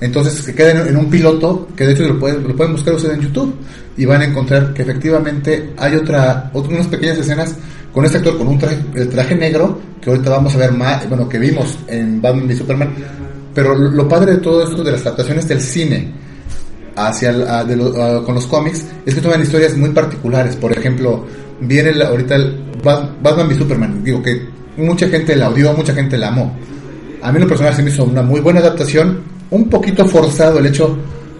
[0.00, 3.14] Entonces se queda en, un piloto, que de hecho lo pueden, lo pueden buscar ustedes
[3.14, 3.54] en YouTube,
[3.96, 7.54] y van a encontrar que efectivamente hay otra, otra unas pequeñas escenas
[7.92, 11.38] con este actor con un traje, negro, que ahorita vamos a ver más, bueno, que
[11.38, 12.90] vimos en Batman y Superman,
[13.54, 16.12] pero lo, padre de todo esto de las adaptaciones del cine,
[16.94, 17.32] hacia
[18.24, 20.56] con los cómics es que toman historias muy particulares.
[20.56, 21.24] Por ejemplo,
[21.60, 24.04] viene el- ahorita el Bat- Batman v Superman.
[24.04, 26.54] Digo que mucha gente la odió, mucha gente la amó.
[27.22, 30.58] A mí en lo personal se me hizo una muy buena adaptación, un poquito forzado
[30.58, 30.96] el hecho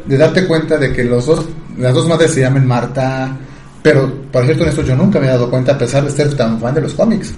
[0.06, 1.44] de darte cuenta de que los dos,
[1.78, 3.36] las dos madres se llamen Marta,
[3.82, 6.58] pero para ser honesto yo nunca me he dado cuenta a pesar de ser tan
[6.60, 7.34] fan de los cómics.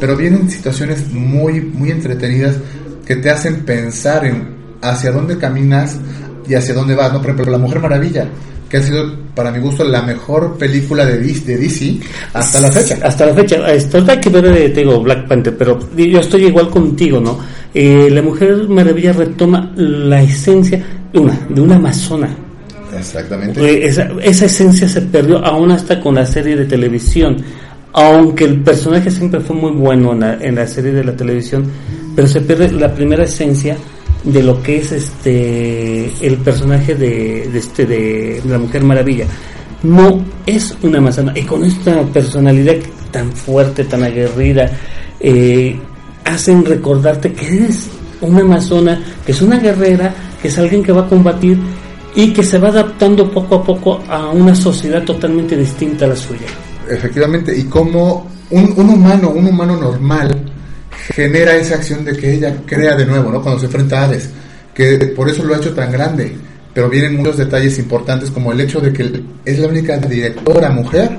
[0.00, 2.56] Pero vienen situaciones muy, muy entretenidas
[3.04, 5.96] que te hacen pensar en hacia dónde caminas
[6.48, 7.20] y hacia dónde vas, ¿no?
[7.20, 8.26] Por ejemplo, La Mujer Maravilla,
[8.68, 11.98] que ha sido, para mi gusto, la mejor película de DC, de DC
[12.32, 12.98] hasta la fecha.
[13.02, 13.64] Hasta la fecha.
[13.66, 17.38] Hay que ver, te digo, Black Panther, pero yo estoy igual contigo, ¿no?
[17.74, 20.82] Eh, la Mujer Maravilla retoma la esencia
[21.12, 22.28] de una, de una amazona.
[22.96, 23.60] Exactamente.
[23.60, 27.36] Eh, Esa, esa esencia se perdió aún hasta con la serie de televisión.
[27.92, 31.64] Aunque el personaje siempre fue muy bueno en la, en la serie de la televisión,
[32.14, 33.76] pero se pierde la primera esencia
[34.24, 39.26] de lo que es este el personaje de, este de la Mujer Maravilla.
[39.82, 42.76] No es una amazona y con esta personalidad
[43.10, 44.70] tan fuerte, tan aguerrida,
[45.20, 45.78] eh,
[46.24, 47.88] hacen recordarte que eres
[48.20, 51.58] una amazona, que es una guerrera, que es alguien que va a combatir
[52.14, 56.16] y que se va adaptando poco a poco a una sociedad totalmente distinta a la
[56.16, 56.46] suya.
[56.90, 60.50] Efectivamente, y como un, un humano, un humano normal,
[61.14, 63.42] genera esa acción de que ella crea de nuevo, ¿no?
[63.42, 64.30] Cuando se enfrenta a Hades,
[64.74, 66.36] que por eso lo ha hecho tan grande.
[66.74, 71.10] Pero vienen muchos detalles importantes como el hecho de que es la única directora mujer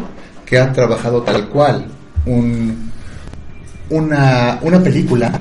[0.46, 1.86] que ha trabajado tal cual
[2.26, 2.92] un,
[3.90, 5.32] una, una película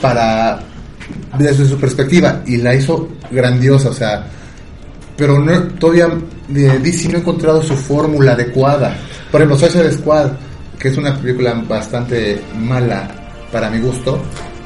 [0.00, 0.60] para
[1.38, 4.26] desde su perspectiva y la hizo grandiosa, o sea,
[5.16, 6.08] pero no, todavía
[6.48, 8.96] de DC no ha encontrado su fórmula adecuada.
[9.30, 10.30] Por ejemplo, Suicide Squad,
[10.78, 13.17] que es una película bastante mala
[13.50, 14.20] para mi gusto,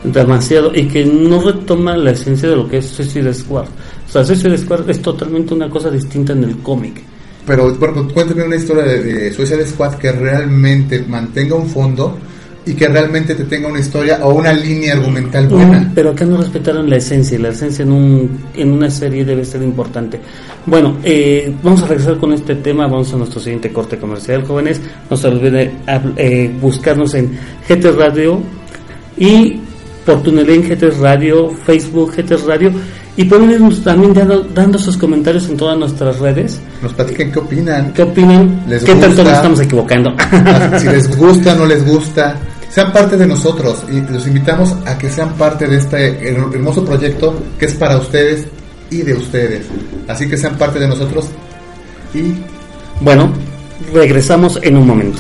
[0.05, 3.67] Demasiado y que no retoma la esencia de lo que es Suicide Squad.
[4.09, 7.01] O sea, Suicide Squad es totalmente una cosa distinta en el cómic.
[7.47, 12.19] pero bueno, cuéntame una historia de, de Suicide Squad que realmente mantenga un fondo
[12.67, 15.91] y que realmente te tenga una historia o una línea argumental buena.
[15.95, 19.45] Pero acá no respetaron la esencia, y la esencia en, un, en una serie debe
[19.45, 20.21] ser importante.
[20.67, 24.81] Bueno, eh, vamos a regresar con este tema, vamos a nuestro siguiente corte comercial, jóvenes.
[25.11, 25.73] No se olviden
[26.17, 27.37] eh, buscarnos en
[27.69, 28.41] GT Radio
[29.17, 29.61] y
[30.07, 32.73] por Tunelé en GT Radio, Facebook GT Radio
[33.17, 36.61] y pueden irnos también dando, dando sus comentarios en todas nuestras redes.
[36.83, 38.65] Nos platiquen qué opinan, ¿Qué opinan?
[38.67, 39.23] ¿Les ¿Qué tanto gusta?
[39.25, 40.11] nos estamos equivocando?
[40.79, 42.37] si les gusta, no les gusta,
[42.71, 45.97] sean parte de nosotros y los invitamos a que sean parte de este
[46.35, 48.47] her- hermoso proyecto que es para ustedes
[48.91, 49.67] y de ustedes.
[50.09, 51.27] Así que sean parte de nosotros
[52.15, 52.33] y
[53.03, 53.31] bueno,
[53.93, 55.19] regresamos en un momento.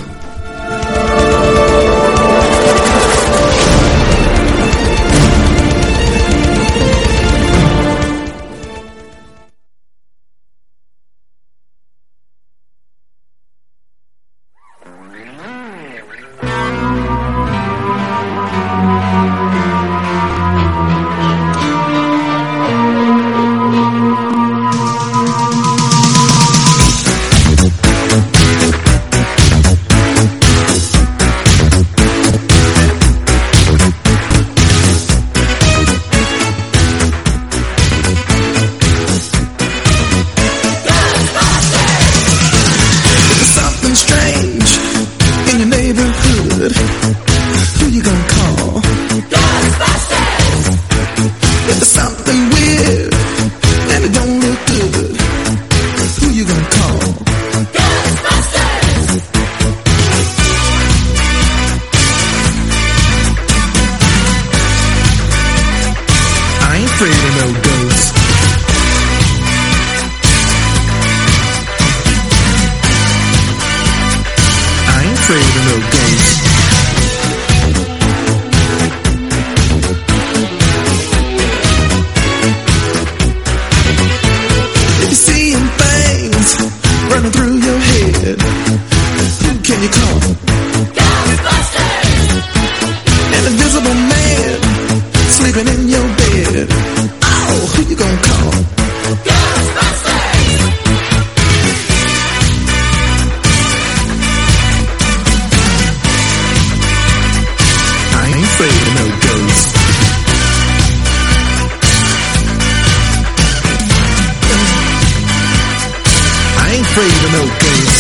[117.33, 117.92] No ghosts.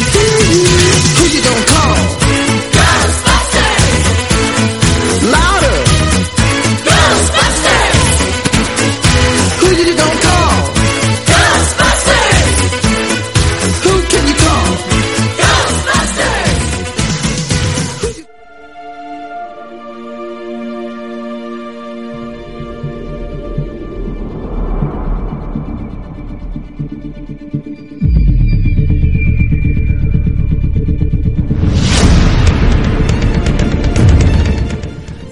[0.00, 0.83] can't do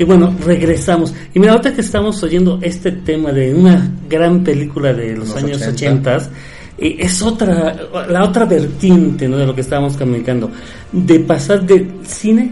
[0.02, 1.14] Y bueno, regresamos.
[1.32, 5.36] Y mira, ahorita que estamos oyendo este tema de una gran película de los, Los
[5.36, 6.16] años 80.
[6.16, 6.30] 80,
[6.78, 7.76] eh, es otra,
[8.08, 9.36] la otra vertiente ¿no?
[9.36, 10.50] de lo que estábamos comunicando,
[10.90, 12.50] de pasar del cine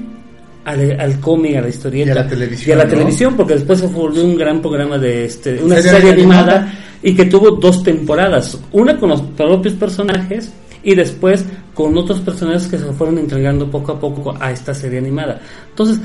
[0.64, 2.90] al, al cómic, a la historieta Y a la televisión, y a la ¿no?
[2.90, 6.78] televisión, porque después se volvió un gran programa de este, una Serie serie, animada, animada.
[7.02, 10.52] y que tuvo dos temporadas, una con los propios personajes
[10.84, 11.44] y después
[11.74, 15.40] con otros personajes que se fueron entregando poco a poco a esta serie animada.
[15.70, 15.98] Entonces,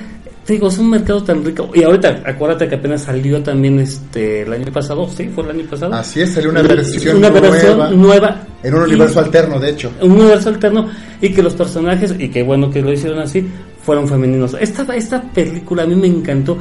[0.46, 1.70] te digo, es un mercado tan rico.
[1.74, 5.28] Y ahorita, acuérdate que apenas salió también este el año pasado, ¿sí?
[5.34, 5.94] ¿Fue el año pasado?
[5.94, 8.42] Así es, salió una versión una versión nueva, nueva.
[8.64, 9.92] en un Y- universo alterno, de hecho.
[10.02, 10.88] un universo alterno
[11.22, 13.48] y que los personajes, y qué bueno que lo hicieron así,
[13.82, 14.56] fueron femeninos.
[14.60, 16.58] Esta, esta película a mí me encantó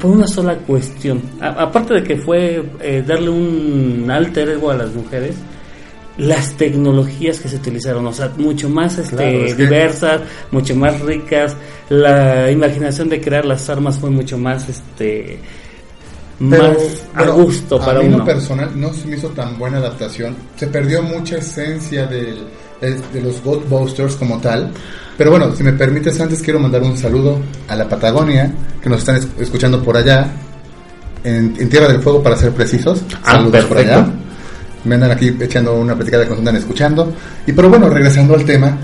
[0.00, 1.22] por una sola cuestión.
[1.40, 5.36] A- aparte de que fue eh, darle un alter ego a las mujeres,
[6.18, 10.74] las tecnologías que se utilizaron, o sea, mucho más este, Claro, es que- diversas, mucho
[10.74, 11.54] más ricas.
[11.90, 15.38] La imaginación de crear las armas fue mucho más este
[16.38, 16.74] Pero,
[17.14, 18.24] más a gusto para a mí uno.
[18.24, 20.34] personal no se me hizo tan buena adaptación.
[20.56, 22.44] Se perdió mucha esencia del-
[22.80, 24.70] de, de los Ghostbusters como tal.
[25.16, 27.38] Pero bueno, si me permites, antes quiero mandar un saludo
[27.68, 28.52] a la Patagonia,
[28.82, 30.30] que nos están es- escuchando por allá,
[31.24, 33.02] en, en Tierra del Fuego, para ser precisos.
[33.24, 34.06] Ah, Saludos por allá.
[34.84, 37.12] Me andan aquí echando una platicada nos andan escuchando.
[37.46, 38.76] Y pero bueno, regresando al tema,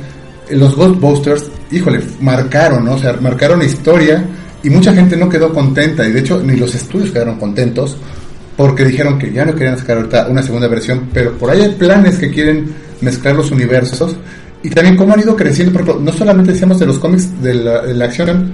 [0.48, 2.94] eh, los Ghostbusters, híjole, marcaron, ¿no?
[2.94, 4.24] O sea, marcaron historia
[4.62, 6.06] y mucha gente no quedó contenta.
[6.06, 7.96] Y de hecho, ni los estudios quedaron contentos
[8.56, 11.08] porque dijeron que ya no querían sacar ahorita una segunda versión.
[11.12, 14.16] Pero por ahí hay planes que quieren mezclar los universos.
[14.62, 17.54] Y también cómo han ido creciendo, por ejemplo, no solamente decíamos de los cómics de
[17.54, 18.52] la, acción,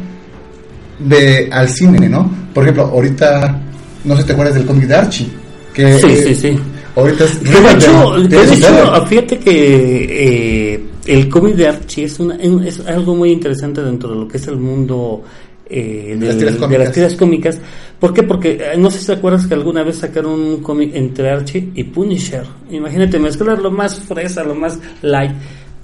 [0.99, 2.31] de al cine, ¿no?
[2.55, 3.61] Por ejemplo, ahorita,
[4.05, 5.29] no sé si te acuerdas del cómic de Archie.
[5.75, 6.59] Que, Sí, sí, sí.
[6.99, 12.35] Ahorita es De hecho, de hecho, fíjate que eh, el cómic de Archie es, una,
[12.35, 15.23] es algo muy interesante dentro de lo que es el mundo
[15.71, 16.85] eh, De las tiras de cómicas.
[16.85, 17.61] las tiras cómicas.
[18.01, 18.25] ¿Por qué?
[18.25, 21.71] Porque eh, no sé si te acuerdas que alguna vez sacaron un cómic entre Archie
[21.75, 22.43] y Punisher.
[22.71, 25.33] Imagínate mezclar lo más fresa, lo más light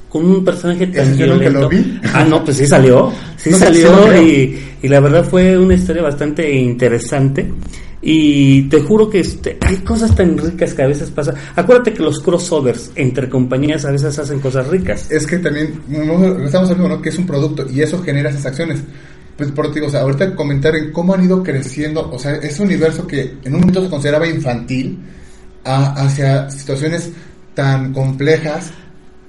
[0.09, 1.61] con un personaje tan violento.
[1.61, 2.01] lo vi.
[2.13, 3.13] Ah, no, pues sí salió.
[3.37, 7.47] Sí No, salió y la verdad fue una historia bastante interesante.
[8.07, 11.33] Y te juro que este, hay cosas tan ricas que a veces pasa.
[11.57, 15.11] Acuérdate que los crossovers entre compañías a veces hacen cosas ricas.
[15.11, 18.81] es que también no, estamos hablando que es un producto y eso genera esas acciones
[19.37, 22.63] pues por digo, o sea, ahorita comentar en cómo han ido creciendo o sea ese
[22.63, 24.99] universo que en un momento se consideraba infantil
[25.65, 27.11] a- hacia situaciones
[27.55, 28.71] tan complejas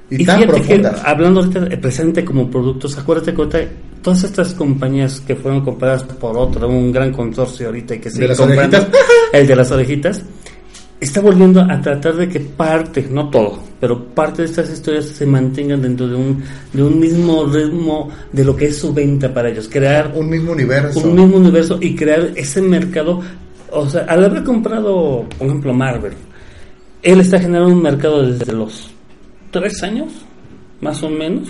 [0.10, 3.70] y, Y tan que profundas hablando ahorita precisamente como productos, acuérdate que
[4.02, 8.16] todas estas compañías que fueron compradas por otro, un gran consorcio ahorita y que ¿De
[8.16, 9.02] sigue las comprando, orejitas?
[9.34, 10.24] el de las orejitas,
[11.00, 15.26] está volviendo a tratar de que parte, no todo, pero parte de estas historias se
[15.26, 19.50] mantengan dentro de un, de un mismo ritmo de lo que es su venta para
[19.50, 23.22] ellos, crear un mismo universo un mismo universo y crear ese mercado.
[23.72, 26.14] O sea, al haber comprado, por ejemplo, Marvel,
[27.02, 28.95] él está generando un mercado desde los
[29.62, 30.12] tres años,
[30.82, 31.48] más o menos,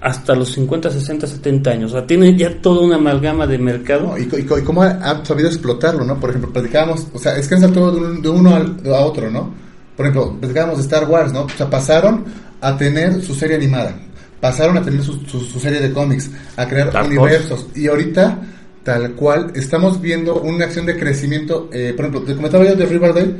[0.00, 1.92] hasta los 50, 60, 70 años.
[1.92, 4.08] O sea, tiene ya toda una amalgama de mercado.
[4.08, 4.18] ¿no?
[4.18, 7.48] y, y y cómo ha, ha sabido explotarlo no por ejemplo platicábamos o sea es
[7.48, 9.52] que han saltado de, un- de uno al- a otro no
[9.96, 12.24] por ejemplo platicábamos de Star Wars no o sea pasaron
[12.60, 13.94] a tener su serie animada
[14.40, 18.38] pasaron a tener su, su- su serie de cómics a crear Dark universos y ahorita
[18.82, 22.84] tal cual estamos viendo una acción de crecimiento eh, por ejemplo te comentaba yo de
[22.86, 23.34] Riverdale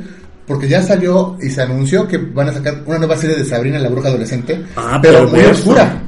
[0.47, 3.79] porque ya salió y se anunció que van a sacar una nueva serie de Sabrina
[3.79, 6.01] la bruja adolescente Ah, pero muy oscura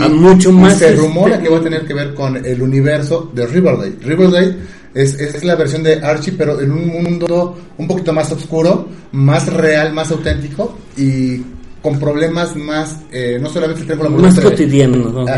[0.00, 3.46] Ah, mucho más, se rumora que va a tener que ver con el universo de
[3.46, 3.96] Riverdale.
[4.02, 4.56] Riverdale
[4.94, 9.46] es, es la versión de Archie, pero en un mundo un poquito más oscuro, más
[9.52, 11.42] real, más auténtico y
[11.82, 15.28] con problemas más, eh, no solamente el triángulo Más cotidianos,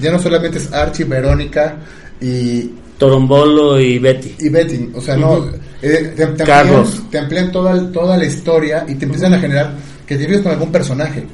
[0.00, 1.76] ya no solamente es Archie, Verónica
[2.20, 4.34] y, Torombolo y Betty.
[4.38, 5.46] y Betty, o sea, no.
[5.82, 6.88] Eh, te, te Carlos.
[6.88, 9.74] amplían, te amplían toda, toda la historia y te empiezan a generar
[10.06, 11.24] que te vives con algún personaje,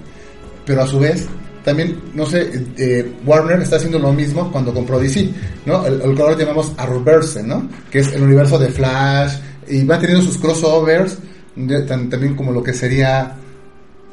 [0.64, 1.26] pero a su vez
[1.64, 5.28] también, no sé, eh, Warner está haciendo lo mismo cuando compró DC,
[5.64, 5.84] ¿no?
[5.84, 7.68] El, el ahora llamamos Arrowverse, ¿no?
[7.90, 9.32] Que es el universo de Flash
[9.68, 11.18] y va teniendo sus crossovers,
[11.56, 13.32] de- tan- también como lo que sería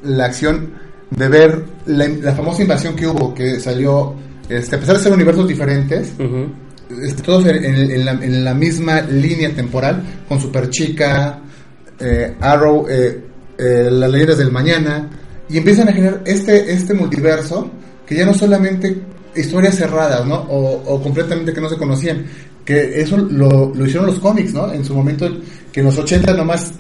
[0.04, 0.72] la acción
[1.12, 4.16] de ver la, la famosa invasión que hubo, que salió,
[4.50, 6.54] este, a pesar de ser universos diferentes, este,
[7.24, 11.40] todos en, la, misma línea temporal, con Superchica,
[12.00, 13.22] eh, Arrow, eh,
[13.58, 15.10] eh, las leyendas del mañana,
[15.50, 17.70] y empiezan a generar este, este multiverso
[18.06, 18.96] que ya no solamente
[19.36, 20.36] historias cerradas, ¿no?
[20.36, 22.26] O, completamente que no se conocían,
[22.66, 24.72] que eso lo, lo hicieron los cómics, ¿no?
[24.72, 25.30] En su momento,
[25.72, 26.74] que en los 80 nomás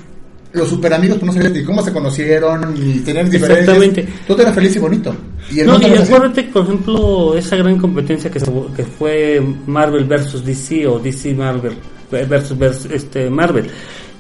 [0.54, 3.60] los super amigos pues no sabían ni cómo se conocieron, ni tenían diferencias.
[3.78, 4.08] Exactamente.
[4.28, 5.16] Todo era feliz y bonito.
[5.52, 10.06] Y el No, y acuérdate, por ejemplo, esa gran competencia que, se- que fue Marvel
[10.06, 11.74] versus DC o DC Marvel
[12.12, 13.68] versus, versus, este Marvel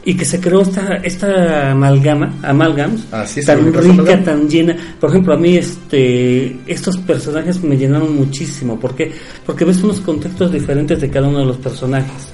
[0.05, 4.75] y que se creó esta esta amalgama, amalgams Así es, tan rica, tan llena.
[4.99, 9.11] Por ejemplo, a mí este estos personajes me llenaron muchísimo, ¿por qué?
[9.45, 12.33] Porque ves unos contextos diferentes de cada uno de los personajes.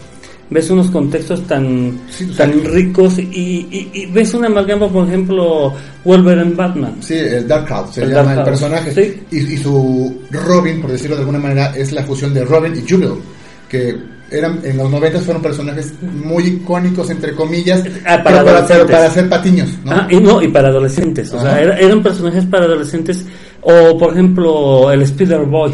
[0.51, 3.21] Ves unos contextos tan Sí, tan ricos y,
[3.71, 5.71] y- y ves una amalgama, por ejemplo,
[6.03, 6.95] Wolverine Batman.
[7.01, 8.91] Sí, el Darkhold se El llama el personaje.
[8.93, 9.21] sí.
[9.31, 12.89] Y, y su Robin, por decirlo de alguna manera, es la fusión de Robin y
[12.89, 13.13] Jubel,
[13.69, 13.95] que
[14.31, 19.27] eran en los 90 fueron personajes muy icónicos, entre comillas, Ah, para pero, para, hacer
[19.29, 19.91] patiños, ¿no?
[19.91, 21.49] Ah, y no, y para adolescentes, o Ajá.
[21.51, 23.25] sea, era- eran personajes para adolescentes,
[23.61, 25.73] o por ejemplo, el Spider Boy,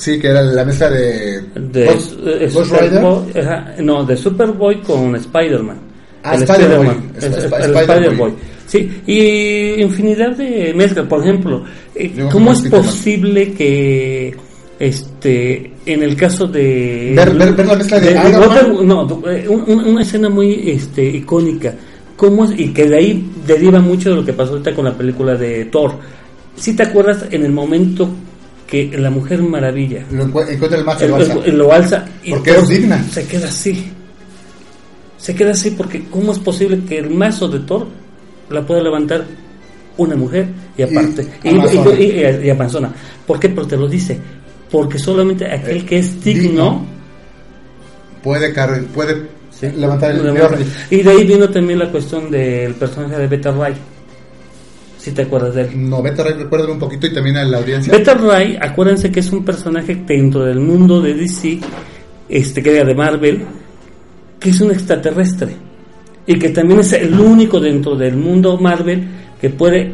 [0.00, 3.48] Sí, que era la mezcla de, de Ghost, eh, Ghost Superboy, Rider.
[3.48, 5.78] ajá, no, de Superboy con Spider-Man.
[6.22, 6.86] Ah, Spider-Boy,
[7.16, 7.80] el Spider-Boy.
[7.82, 8.32] Spider-Boy.
[8.66, 14.34] Sí, y infinidad de mezclas, por ejemplo, eh, Yo ¿cómo es posible que
[14.78, 18.86] este en el caso de Ver- ver- ver la mezcla de Iron Wonder- Man.
[18.86, 21.74] no, eh, un- un- una escena muy este icónica
[22.16, 24.94] cómo es, y que de ahí deriva mucho de lo que pasó ahorita con la
[24.96, 25.92] película de Thor
[26.56, 28.08] si te acuerdas en el momento
[28.70, 31.34] que la Mujer Maravilla Lo encu- encuentra el macho el- lo alza.
[31.44, 33.04] el- lo alza y Porque Thor es digna.
[33.10, 33.90] se queda así
[35.18, 37.86] se queda así porque cómo es posible que el mazo de Thor
[38.48, 39.24] la pueda levantar
[39.96, 40.48] una mujer
[40.78, 41.90] y aparte y, amazona.
[41.98, 42.92] y- y- y amazona
[43.26, 43.48] ¿por qué?
[43.50, 44.18] porque te lo dice
[44.70, 46.86] porque solamente aquel que es digno, digno,
[48.22, 49.66] Puede, car- puede Sí.
[49.76, 50.58] levantar el levanta.
[50.90, 53.74] y de ahí vino también la cuestión del personaje de Beta Ray
[55.00, 57.92] si te acuerdas de él No, vete, recuérdalo un poquito y también a la audiencia.
[57.92, 61.58] Beta Ray, acuérdense que es un personaje dentro del mundo de DC
[62.28, 63.44] este que era de Marvel,
[64.38, 65.56] que es un extraterrestre
[66.26, 69.08] y que también es el único dentro del mundo Marvel
[69.40, 69.92] que puede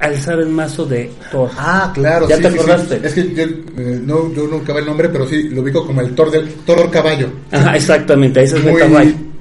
[0.00, 1.50] alzar el mazo de Thor.
[1.56, 2.28] Ah, claro.
[2.28, 2.96] ¿Ya sí, te sí, acordaste?
[2.96, 3.06] sí.
[3.06, 6.00] Es que yo, eh, no, yo nunca ve el nombre, pero sí lo ubico como
[6.00, 7.28] el Thor del Thor caballo.
[7.52, 9.31] Ajá, exactamente, ese es muy, Beta Ray.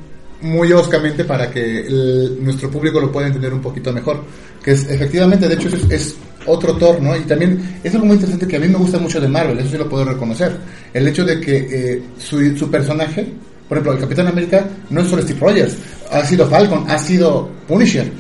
[0.42, 4.24] Muy oscamente para que el- nuestro público lo pueda entender un poquito mejor.
[4.64, 6.16] Que es efectivamente, de hecho, es, es
[6.46, 7.16] otro Thor, ¿no?
[7.16, 9.70] Y también es algo muy interesante que a mí me gusta mucho de Marvel, eso
[9.72, 10.56] sí lo puedo reconocer.
[10.94, 13.28] El hecho de que eh, su, su personaje,
[13.70, 15.76] por ejemplo, el Capitán América no es solo Steve Rogers,
[16.12, 18.12] ha sido Falcon, ha sido Punisher.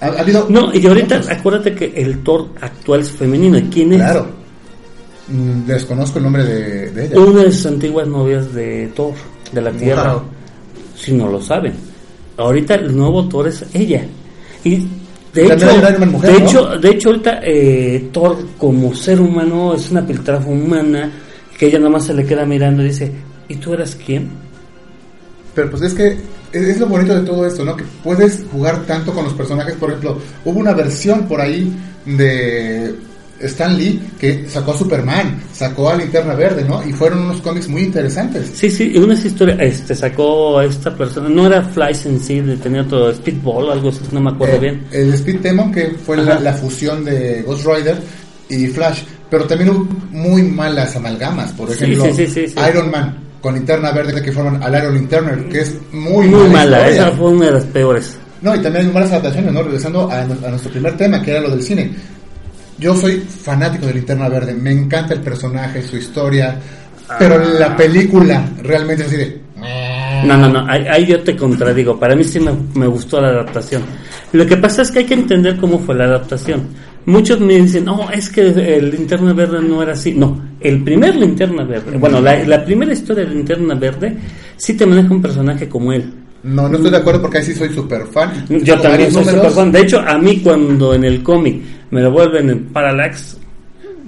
[0.00, 0.46] Ha, ha habido.
[0.48, 1.30] No, y ahorita otros.
[1.30, 3.58] acuérdate que el Thor actual es femenino.
[3.58, 3.98] ¿Y quién es?
[3.98, 4.26] Claro.
[5.28, 7.18] Mm, Desconozco el nombre de, de ella.
[7.20, 9.12] Una de sus antiguas novias de Thor,
[9.52, 10.12] de la Tierra.
[10.14, 10.22] Wow.
[10.98, 11.74] Si no lo saben.
[12.36, 14.04] Ahorita el nuevo Thor es ella.
[14.64, 14.86] Y
[15.32, 15.66] de hecho,
[16.06, 16.46] mujer, de, ¿no?
[16.46, 21.10] hecho, de hecho, ahorita eh, Thor como ser humano es una piltrafa humana
[21.56, 23.12] que ella nada más se le queda mirando y dice,
[23.48, 24.28] ¿y tú eras quién?
[25.54, 26.16] Pero pues es que
[26.52, 27.76] es lo bonito de todo esto, ¿no?
[27.76, 29.74] Que puedes jugar tanto con los personajes.
[29.74, 31.72] Por ejemplo, hubo una versión por ahí
[32.06, 32.94] de
[33.40, 36.84] Stan Lee que sacó a Superman, sacó a Linterna Verde, ¿no?
[36.86, 38.50] Y fueron unos cómics muy interesantes.
[38.54, 42.40] Sí, sí, y una historia, este, sacó a esta persona, no era Flash en sí,
[42.40, 44.84] de- tenía otro Speedball, algo así, no me acuerdo Eh, bien.
[44.92, 47.96] El Speed Demon, que fue la, fusión de Ghost Rider
[48.48, 49.02] y Flash.
[49.30, 51.52] Pero también hubo muy malas amalgamas.
[51.52, 52.54] Por ejemplo, sí, sí, sí, sí.
[52.70, 56.88] Iron Man con Linterna Verde que forman al Iron Linterner, que es muy, Muy mala,
[56.88, 58.16] esa fue una de las peores.
[58.40, 59.62] No, y también hay malas adaptaciones, ¿no?
[59.62, 61.90] Regresando a nuestro primer tema, que era lo del cine.
[62.78, 66.56] Yo soy fanático de Linterna Verde, me encanta el personaje, su historia,
[67.18, 67.44] pero Ah.
[67.58, 69.40] la película realmente es así de...
[70.24, 71.98] No, no, no, ahí, ahí yo te contradigo.
[71.98, 73.82] Para mí sí me, me gustó la adaptación.
[74.32, 76.68] Lo que pasa es que hay que entender cómo fue la adaptación.
[77.06, 80.12] Muchos me dicen, no, es que el linterna verde no era así.
[80.14, 84.16] No, el primer linterna verde, bueno, la, la primera historia de linterna verde
[84.56, 86.12] sí te maneja un personaje como él.
[86.48, 88.46] No, no estoy de acuerdo porque ahí sí soy súper fan.
[88.48, 89.70] Yo también soy super fan.
[89.70, 93.36] De hecho, a mí cuando en el cómic me lo vuelven en Parallax,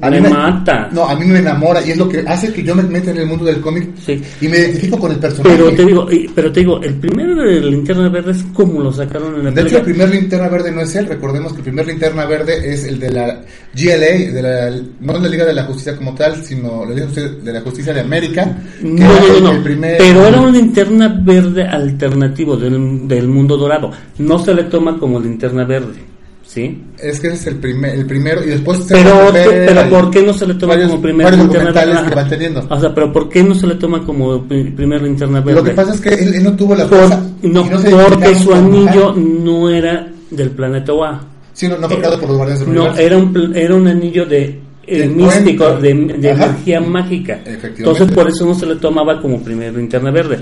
[0.03, 0.89] A me, mí mata.
[0.93, 3.19] No, a mí me enamora y es lo que hace que yo me meta en
[3.19, 4.23] el mundo del cómic Sí.
[4.41, 5.57] y me identifico con el personaje.
[5.57, 9.35] Pero te digo, pero te digo, el primer de linterna verde es como lo sacaron
[9.37, 11.07] en la De hecho, el primer linterna verde no es él.
[11.07, 13.43] Recordemos que el primer linterna verde es el de la
[13.75, 14.71] GLA, de la,
[15.01, 17.07] no es la Liga de la Justicia como tal, sino la Liga
[17.43, 18.57] de la Justicia de América.
[18.83, 19.63] No, no, el- no, el no.
[19.63, 23.91] primer- Pero era una linterna verde alternativo del, del mundo dorado.
[24.19, 26.10] No se le toma como linterna verde.
[26.53, 26.83] ¿Sí?
[26.99, 29.89] Es que ese es el, primer, el primero y después se Pero, va ver pero
[29.89, 32.09] ¿por qué no se le toma varios- como primer linterna verde?
[32.09, 32.67] que van teniendo.
[32.69, 35.61] O sea, pero ¿por qué no se le toma como pri- primer linterna verde?
[35.61, 37.23] Lo que pasa es que él, él no tuvo la Por- fuerza.
[37.43, 41.21] no, no porque su anillo no era del planeta Oa.
[41.53, 44.27] Sí, no, no fue creado por los guardianes del No, era un, era un anillo
[44.27, 47.39] de eh, De místico, de, de energía mágica.
[47.47, 50.39] Entonces por eso no se le tomaba como primer linterna verde.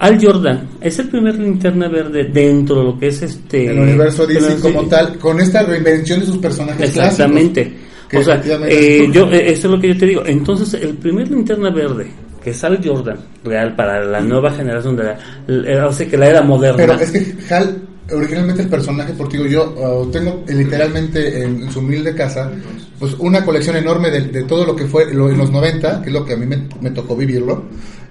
[0.00, 4.26] Al Jordan es el primer linterna verde dentro de lo que es este el universo
[4.26, 7.74] DC como tal, con esta reinvención de sus personajes Exactamente.
[8.08, 10.22] clásicos, O sea, eh, yo, eh, eso es lo que yo te digo.
[10.26, 12.06] Entonces, el primer linterna verde,
[12.42, 16.16] que es Al Jordan, real para la nueva generación de la, la- o sea, que
[16.16, 16.76] la era moderna.
[16.78, 17.82] Pero es que Hal,
[18.12, 22.50] originalmente el personaje, porque yo uh, tengo eh, literalmente en, en su humilde casa,
[22.98, 26.08] pues una colección enorme de, de todo lo que fue lo- en los 90, que
[26.08, 27.64] es lo que a mí me, me tocó vivirlo,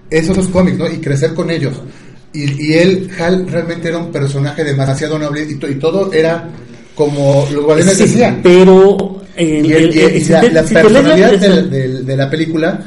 [0.09, 0.87] esos esos cómics, ¿no?
[0.89, 1.73] Y crecer con ellos.
[2.33, 6.47] Y, y él, Hal, realmente era un personaje demasiado noble y, to- y todo era
[6.95, 12.79] como los guardianes Sí, pero Y, el- la, personalidad de, la película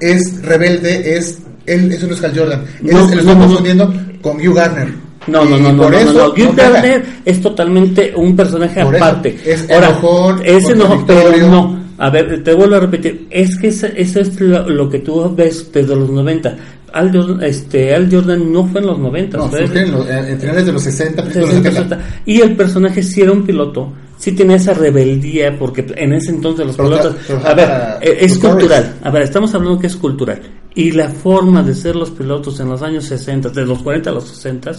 [0.00, 2.64] es rebelde, es él, eso no es Hal Jordan.
[2.82, 4.88] Él No, es- él no, confundiendo con Hugh Garner.
[5.26, 6.28] No, no, no, no, por eso no.
[6.30, 6.56] Hugh.
[6.56, 9.36] Garner es totalmente un personaje aparte.
[9.44, 11.79] es enojón, es enojón, pero no.
[12.02, 13.26] A ver, te vuelvo a repetir.
[13.30, 16.56] Es que eso es lo, lo que tú ves desde los 90.
[16.92, 19.36] Al Jordan, este, Al Jordan no fue en los 90.
[19.36, 22.22] No, fue- en, los, en- finales de los 60, principios de los 60, 70.
[22.24, 26.66] Y el personaje sí era un piloto, sí tenía esa rebeldía, porque en ese entonces
[26.66, 27.16] los Pero pilotos...
[27.28, 27.68] pero A ver,
[28.00, 28.94] eh, es cultural.
[29.02, 30.40] A ver, estamos hablando que es cultural.
[30.74, 34.12] Y la forma de ser los pilotos en los años 60, de los 40 a
[34.14, 34.72] los 60,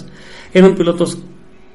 [0.53, 1.17] eran pilotos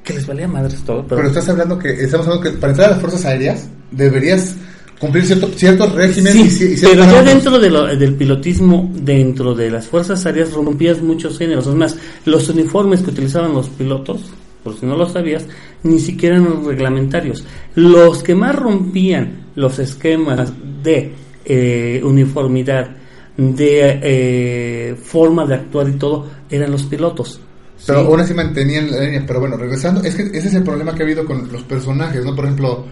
[0.03, 1.03] que les valía madres todo.
[1.03, 4.55] Pero, Pero estás hablando que estamos hablando que para entrar a las fuerzas aéreas deberías
[4.99, 9.53] cumplir cierto, ciertos regímenes Sí, y, y pero ya dentro de lo- del pilotismo, dentro
[9.53, 11.67] de las fuerzas aéreas, rompías muchos géneros.
[11.67, 14.21] Es más, los uniformes que utilizaban los pilotos,
[14.63, 15.45] por si no lo sabías,
[15.83, 17.43] ni siquiera eran reglamentarios.
[17.75, 20.51] Los que más rompían los esquemas
[20.83, 21.13] de
[21.45, 22.89] eh, uniformidad,
[23.37, 27.39] de eh, forma de actuar y todo, eran los pilotos.
[27.85, 28.05] Pero ¿sí?
[28.07, 29.23] aún así mantenían la línea.
[29.27, 32.25] Pero bueno, regresando, es que ese es el problema que ha habido con los personajes,
[32.25, 32.35] ¿no?
[32.35, 32.85] Por ejemplo,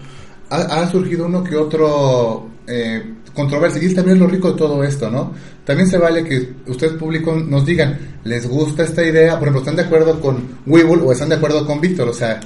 [0.50, 3.02] ha, ha surgido uno que otro eh,
[3.36, 3.82] controversia.
[3.82, 5.32] Y también es lo rico de todo esto, ¿no?
[5.64, 9.32] También se vale que ustedes público nos digan, ¿les gusta esta idea?
[9.38, 12.08] Por ejemplo, ¿están de acuerdo con Weeble o están de acuerdo con Víctor?
[12.08, 12.40] O sea,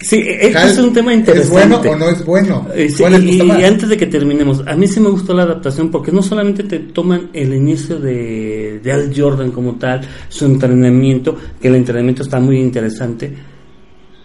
[0.00, 1.60] Sí, este Hal, es un tema interesante.
[1.60, 2.66] ¿Es bueno o no es bueno?
[2.74, 3.64] Eh, sí, ¿Cuál les y, gusta y más?
[3.64, 6.78] antes de que terminemos, a mí sí me gustó la adaptación porque no solamente te
[6.78, 12.40] toman el inicio de, de Al Jordan como tal, su entrenamiento, que el entrenamiento está
[12.40, 13.32] muy interesante,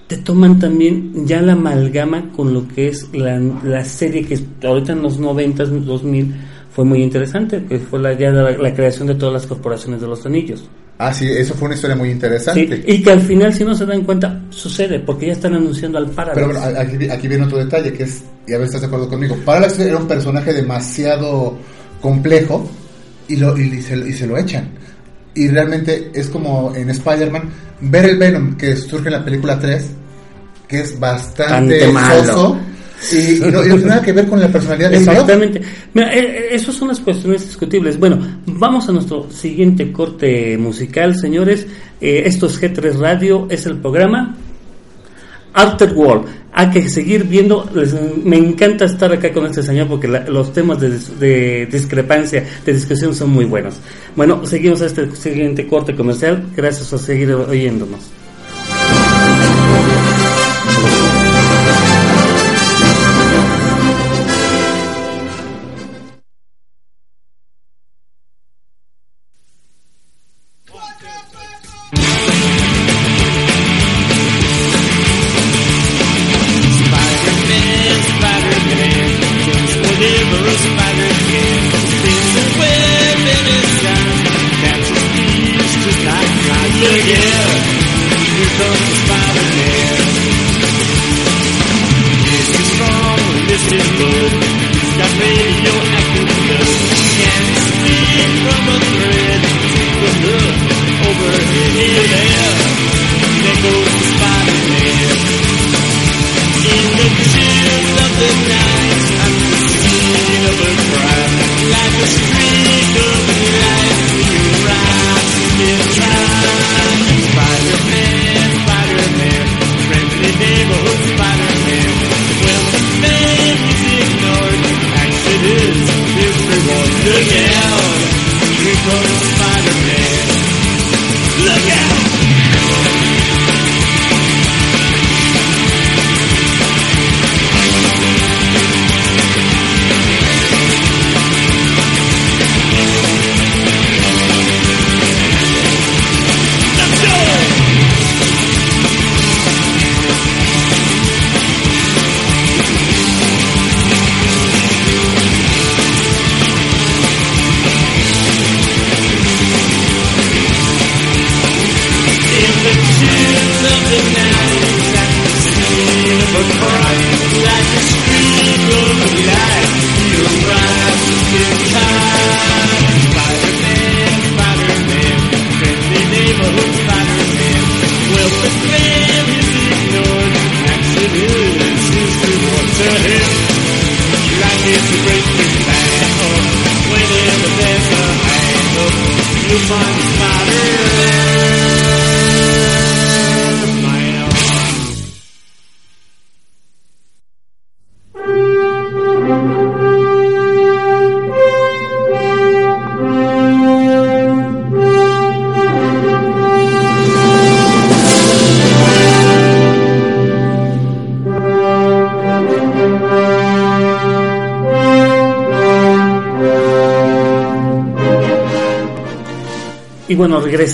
[0.08, 4.94] te toman también ya la amalgama con lo que es la, la serie que ahorita
[4.94, 6.36] en los 90, 2000
[6.72, 10.08] fue muy interesante, que fue la, ya la, la creación de todas las corporaciones de
[10.08, 10.70] los anillos.
[11.00, 12.84] Ah, sí, eso fue una historia muy Sí, interesante.
[12.88, 16.08] y que al final, si no se dan cuenta, sucede, porque ya están anunciando al
[16.10, 16.36] Parallax.
[16.48, 18.88] Pero bueno, aquí, aquí viene otro detalle que es, y a ver si estás de
[18.88, 19.36] acuerdo conmigo.
[19.46, 21.56] Parallax era un personaje demasiado
[22.02, 22.68] complejo
[23.28, 24.70] y, lo, y, se, y se lo echan.
[25.38, 27.44] Y realmente es como en Spider-Man,
[27.82, 29.90] ver el Venom que surge en la película 3,
[30.68, 32.58] que es bastante malo.
[33.12, 34.98] y, y no, y no tiene nada que ver con la personalidad de.
[34.98, 35.62] Exactamente.
[35.94, 38.00] Mira, eh, eh, esas son las cuestiones discutibles.
[38.00, 41.68] Bueno, vamos a nuestro siguiente corte musical, señores.
[42.02, 44.36] Eh, esto es G3 Radio, es el programa
[45.54, 46.28] After World.
[46.60, 47.70] Hay que seguir viendo.
[47.76, 47.94] les-
[48.24, 50.90] me encanta estar acá con este señor porque la- los temas de,
[51.20, 53.76] de discrepancia, de discusión son muy buenos.
[54.16, 56.44] Bueno, seguimos a este siguiente corte comercial.
[56.56, 58.00] Gracias por seguir oyéndonos.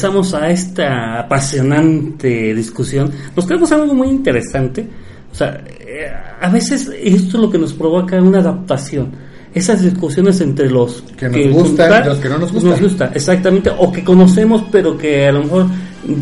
[0.04, 3.10] Regresamos a esta apasionante discusión.
[3.36, 4.86] Nos quedamos algo muy interesante.
[5.32, 9.12] O sea, eh, a veces esto es lo que nos provoca una adaptación.
[9.54, 12.82] Esas discusiones entre los Que nos gustan y los que no nos gustan.
[12.82, 13.72] gusta, exactamente.
[13.78, 15.68] O que conocemos, pero que a lo mejor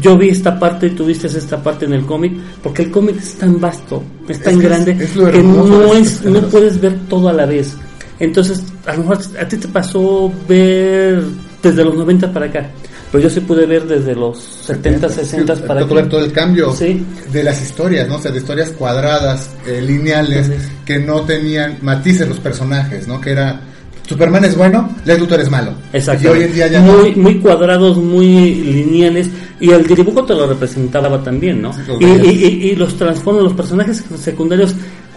[0.02, 2.34] yo vi esta parte y tú viste esta parte en el cómic.
[2.62, 5.42] Porque el cómic es tan vasto, es tan Es que es- grande, es lo que
[5.42, 7.76] no, estos es, no puedes ver todo a la vez.
[8.20, 11.24] Entonces, a lo mejor a ti te pasó ver
[11.64, 12.70] desde los 90 para acá.
[13.12, 16.32] Pero yo sí pude ver desde los 70, 60 Sí, para tocó ver todo el
[16.32, 17.04] cambio Sí.
[17.32, 18.16] de las historias, ¿no?
[18.16, 23.20] O sea, de historias cuadradas, eh, lineales, Entonces- que no tenían matices los personajes, ¿no?
[23.20, 23.60] Que era,
[24.08, 25.74] Superman es bueno, Lex Luthor es malo.
[25.94, 26.24] Exacto.
[26.24, 26.94] Y hoy en día ya no.
[26.98, 29.30] muy, muy cuadrados, muy lineales.
[29.60, 31.72] Y el dibujo te lo representaba también, ¿no?
[31.74, 34.74] Sí, Y, y- y- y los transforma, los personajes secundarios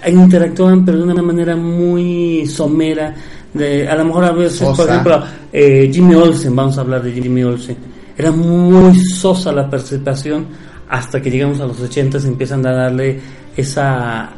[0.07, 3.14] interactuaban pero de una manera muy somera
[3.55, 7.13] de a lo mejor a veces por ejemplo eh, Jimmy Olsen vamos a hablar de
[7.13, 7.77] Jimmy Olsen
[8.17, 10.47] era muy sosa la participación
[10.89, 13.19] hasta que llegamos a los 80 y empiezan a darle
[13.57, 14.31] esa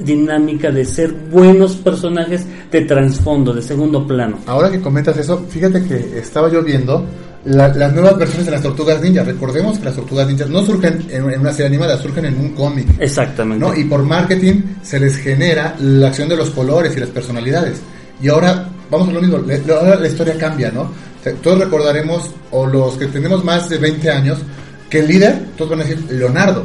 [0.00, 5.82] dinámica de ser buenos personajes de trasfondo de segundo plano Ahora que comentas eso, fíjate
[5.84, 7.04] que estaba yo viendo
[7.44, 9.24] la- las nuevas versiones de las tortugas ninja.
[9.24, 12.50] Recordemos que las tortugas ninjas no surgen en, en una serie animada, surgen en un
[12.50, 12.86] cómic.
[12.98, 13.74] exactamente ¿no?
[13.74, 17.80] Y por marketing se les genera la acción de los colores y las personalidades.
[18.20, 20.82] Y ahora, vamos a lo mismo, le- ahora la historia cambia, ¿no?
[20.82, 20.90] O
[21.22, 24.38] sea, Todos recordaremos, o los que tenemos más de 20 años,
[24.90, 26.64] que el líder, todos van a decir Leonardo.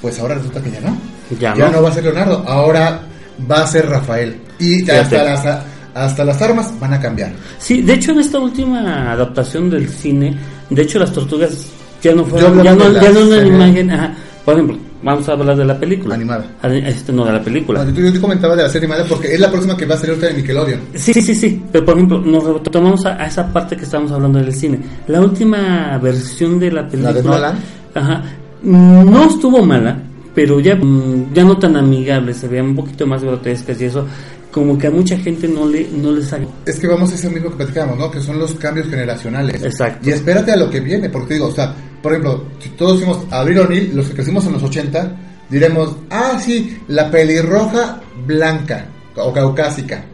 [0.00, 0.96] Pues ahora resulta que ya no.
[1.40, 1.72] Ya Ya no.
[1.72, 3.02] no va a ser Leonardo, ahora
[3.50, 4.36] va a ser Rafael.
[4.58, 4.98] Y Fíjate.
[5.16, 5.58] hasta las,
[5.94, 7.32] hasta las armas van a cambiar.
[7.58, 10.36] Sí, de hecho en esta última adaptación del cine,
[10.70, 11.66] de hecho las tortugas
[12.02, 14.12] ya no fueron, ya no, ya no una imagen, ajá.
[14.44, 16.14] por ejemplo, vamos a hablar de la película.
[16.14, 16.44] Animada.
[16.62, 17.84] Ah, Este no de la película.
[17.84, 19.94] No, yo, yo te comentaba de la serie animada porque es la próxima que va
[19.94, 20.80] a salir ahorita de Nickelodeon.
[20.94, 24.12] Sí, sí, sí, sí, pero por ejemplo, nos retomamos a, a esa parte que estábamos
[24.12, 24.78] hablando del cine.
[25.08, 27.58] La última versión de la película, de Nolan?
[27.94, 28.22] ajá,
[28.62, 29.98] no estuvo mala,
[30.34, 34.06] pero ya, mm, ya no tan amigable, se veían un poquito más grotescas y eso,
[34.50, 36.48] como que a mucha gente no le no les salió.
[36.66, 38.10] Es que vamos a eso mismo que platicamos, ¿no?
[38.10, 39.62] Que son los cambios generacionales.
[39.62, 40.08] Exacto.
[40.08, 43.18] Y espérate a lo que viene, porque digo, o sea, por ejemplo, si todos fuimos
[43.30, 45.12] a Abril O'Neill, los que crecimos en los 80,
[45.48, 48.86] diremos, ah, sí, la pelirroja blanca
[49.16, 50.04] o caucásica.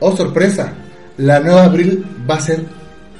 [0.00, 0.72] Oh, sorpresa,
[1.18, 2.64] la nueva Abril va a ser,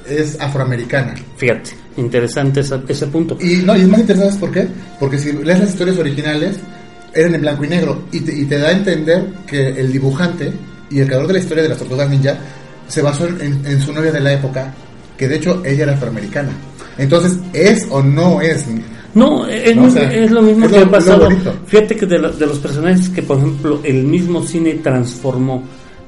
[0.09, 1.13] es afroamericana.
[1.37, 3.37] Fíjate, interesante esa- ese punto.
[3.39, 4.67] Y no, y es más interesante, ¿sabes por qué?
[4.99, 6.57] Porque si lees las historias originales,
[7.13, 8.03] eran en blanco y negro.
[8.11, 10.51] Y te, y te da a entender que el dibujante
[10.89, 12.35] y el creador de la historia de las tortugas ninja
[12.87, 14.73] se basó en, en su novia de la época,
[15.17, 16.49] que de hecho ella era afroamericana.
[17.01, 18.65] Entonces, ¿es o no es?
[19.13, 21.27] No, es, No, o sea, es lo mismo es que lo- ha pasado.
[21.65, 25.63] Fíjate que de, lo- de los personajes que, por ejemplo, el mismo cine transformó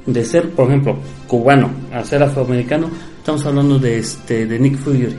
[0.06, 5.16] de ser, por ejemplo, cubano a ser afroamericano, estamos hablando de este de Nick Fury.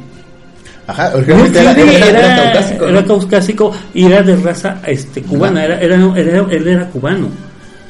[0.86, 2.52] Ajá, originalmente era, era- era
[3.04, 3.72] caucásico.
[3.72, 7.28] era y era de raza este cubana, era, era, era- él era cubano.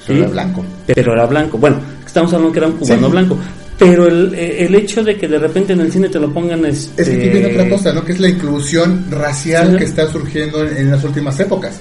[0.06, 0.64] Pero era blanco.
[0.86, 1.58] Pero era blanco.
[1.58, 1.76] Bueno,
[2.06, 3.12] estamos hablando que era un cubano Sí.
[3.12, 3.38] blanco.
[3.78, 7.02] Pero el, el hecho de que de repente en el cine te lo pongan este,
[7.02, 8.04] Es que viene otra cosa, ¿no?
[8.04, 9.78] Que es la inclusión racial Sí.
[9.78, 11.80] que está surgiendo en, en las últimas épocas.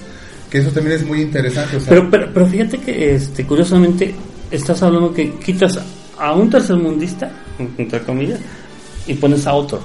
[0.50, 1.78] Que eso también es muy interesante.
[1.78, 4.14] O sea, Pero, pero, pero fíjate que, este, curiosamente,
[4.50, 5.80] estás hablando que quitas
[6.18, 7.32] a un tercermundista,
[7.78, 8.40] entre comillas,
[9.08, 9.82] y pones a otro.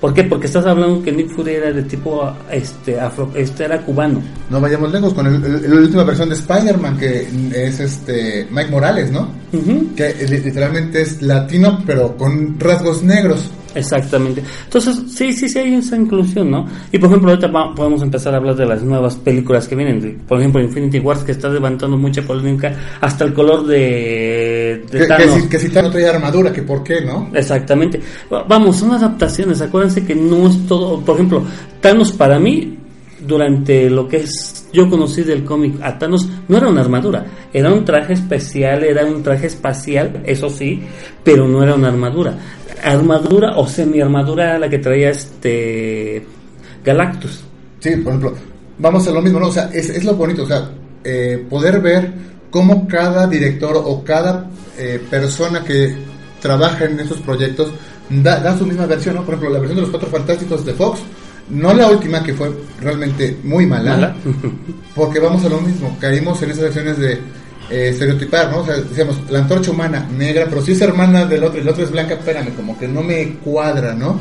[0.00, 0.22] ¿Por qué?
[0.24, 4.22] Porque estás hablando que Nick Fury era de tipo este afro, este era cubano.
[4.48, 8.70] No vayamos lejos con el- el- la última versión de Spider-Man, que es este Mike
[8.70, 9.28] Morales, ¿no?
[9.96, 13.50] Que li- literalmente es latino, pero con rasgos negros.
[13.78, 14.42] Exactamente.
[14.64, 16.66] Entonces, sí, sí, sí hay esa inclusión, ¿no?
[16.92, 20.22] Y por ejemplo, ahorita va- podemos empezar a hablar de las nuevas películas que vienen.
[20.26, 24.98] Por ejemplo, Infinity Wars, que está levantando mucha polémica, hasta el color de, de Que,
[24.98, 25.34] que Thanos.
[25.42, 27.30] si, que si Thanos trae armadura, que por qué, ¿no?
[27.34, 28.00] Exactamente.
[28.32, 29.60] Va- Vamos, son adaptaciones.
[29.60, 31.00] Acuérdense que no es todo.
[31.00, 31.42] Por ejemplo,
[31.80, 32.77] Thanos para mí,
[33.28, 34.68] durante lo que es.
[34.72, 37.24] Yo conocí del cómic a Thanos, no era una armadura.
[37.52, 40.82] Era un traje especial, era un traje espacial, eso sí,
[41.22, 42.36] pero no era una armadura.
[42.82, 46.26] Armadura o semi-armadura era la que traía este.
[46.84, 47.44] Galactus.
[47.80, 48.34] Sí, por ejemplo,
[48.78, 49.48] vamos a lo mismo, ¿no?
[49.48, 50.70] O sea, es, es lo bonito, o sea,
[51.04, 52.12] eh, poder ver
[52.50, 55.94] cómo cada director o cada eh, persona que
[56.40, 57.70] trabaja en estos proyectos
[58.08, 59.24] da, da su misma versión, ¿no?
[59.24, 61.00] Por ejemplo, la versión de los Cuatro Fantásticos de Fox,
[61.50, 64.16] no la última que fue realmente muy mala, Mala.
[64.94, 67.12] porque vamos a lo mismo, caímos en esas versiones de
[67.70, 68.58] eh, estereotipar, ¿no?
[68.60, 71.68] O sea, decíamos, la antorcha humana, negra, pero si es hermana del otro y el
[71.68, 74.18] otro es blanca, espérame, como que no me cuadra, ¿no?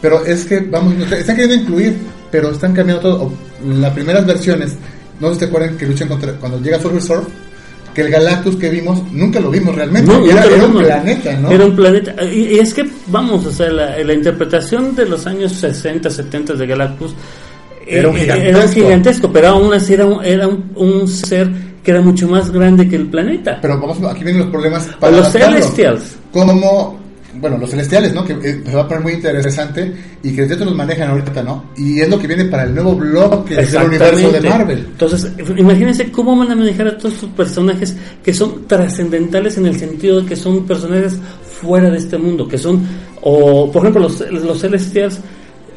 [0.00, 1.98] Pero es que, vamos, están queriendo incluir,
[2.30, 3.32] pero están cambiando todo.
[3.64, 4.74] Las primeras versiones,
[5.20, 7.28] no sé si te acuerdan que luchan contra, cuando llega Survivor Surf,
[7.94, 11.50] que el Galactus que vimos, nunca lo vimos realmente, No, era, un planeta, ¿no?
[11.50, 12.14] Era un planeta.
[12.24, 16.54] Y, y es que, vamos, o sea, la, la interpretación de los años 60, 70
[16.54, 17.14] de Galactus
[17.86, 18.48] Era un eh, gigantesco.
[18.48, 21.50] era un gigantesco, pero aún así era un, era un, un ser
[21.82, 23.58] que era mucho más grande que el planeta.
[23.60, 25.32] Pero vamos, aquí vienen los problemas O los.
[25.32, 26.16] Celestials.
[26.32, 26.98] Como,
[27.34, 28.24] bueno, los celestiales, ¿no?
[28.24, 31.66] Que eh, se va a poner muy interesante y que dentro los manejan ahorita, ¿no?
[31.76, 34.48] Y es lo que viene para el nuevo bloque del universo de.
[34.48, 34.78] Marvel.
[34.92, 39.76] Entonces, imagínense cómo van a manejar a todos estos personajes que son trascendentales en el
[39.78, 41.18] sentido de que son personajes
[41.60, 42.80] fuera de este mundo, que son,
[43.22, 45.20] o por ejemplo, los, los Celestials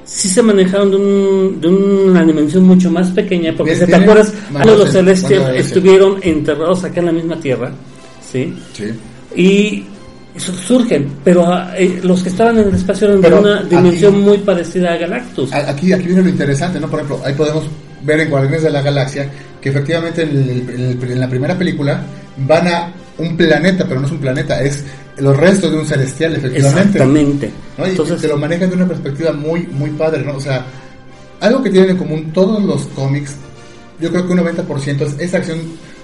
[0.06, 4.34] sí se manejaron de, un- de una dimensión mucho más pequeña, porque si te acuerdas,
[4.66, 7.72] los Celestials cuando- estuvieron enterrados acá en la misma tierra,
[8.32, 8.54] ¿sí?
[8.74, 8.86] Sí.
[9.36, 9.86] Y
[10.38, 14.13] surgen, pero ah, eh, los que estaban en el espacio eran Pero de una dimensión
[14.15, 15.53] aquí- muy parecida a Galactus.
[15.53, 16.88] Aquí, aquí viene lo interesante, ¿no?
[16.89, 17.65] Por ejemplo, ahí podemos
[18.03, 19.29] ver en Guardianes de la Galaxia
[19.61, 22.01] que efectivamente en, el- en el- en la primera película
[22.47, 24.84] van a un planeta, pero no es un planeta, es
[25.19, 26.81] los restos de un celestial, efectivamente.
[26.81, 27.51] Exactamente.
[27.77, 27.86] ¿no?
[27.86, 30.36] Y Entonces, te lo manejan de una perspectiva muy, muy padre, ¿no?
[30.38, 30.65] O sea,
[31.39, 33.36] algo que tienen en común todos los cómics,
[34.01, 35.59] yo creo que un 90% es esa acción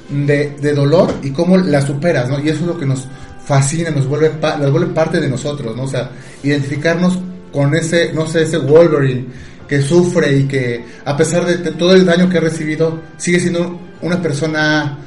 [0.10, 2.40] de, de dolor y cómo la superas, ¿no?
[2.40, 3.06] Y eso es lo que nos
[3.50, 5.84] fascina, nos vuelve, nos vuelve parte de nosotros, ¿no?
[5.84, 6.12] O sea,
[6.44, 7.18] identificarnos
[7.52, 9.26] con ese, no sé, ese Wolverine
[9.68, 13.80] que sufre y que a pesar de todo el daño que ha recibido, sigue siendo
[14.04, 15.00] una persona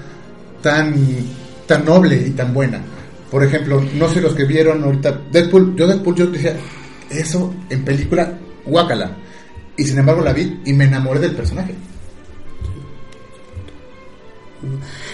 [0.61, 0.93] tan,
[1.69, 2.81] tan noble y tan buena.
[3.31, 6.57] Por ejemplo, no sé los que vieron ahorita Deadpool, yo Deadpool yo decía,
[7.11, 8.33] eso en película,
[8.67, 9.19] guácala.
[9.77, 11.77] Y sin embargo la vi y me enamoré del personaje.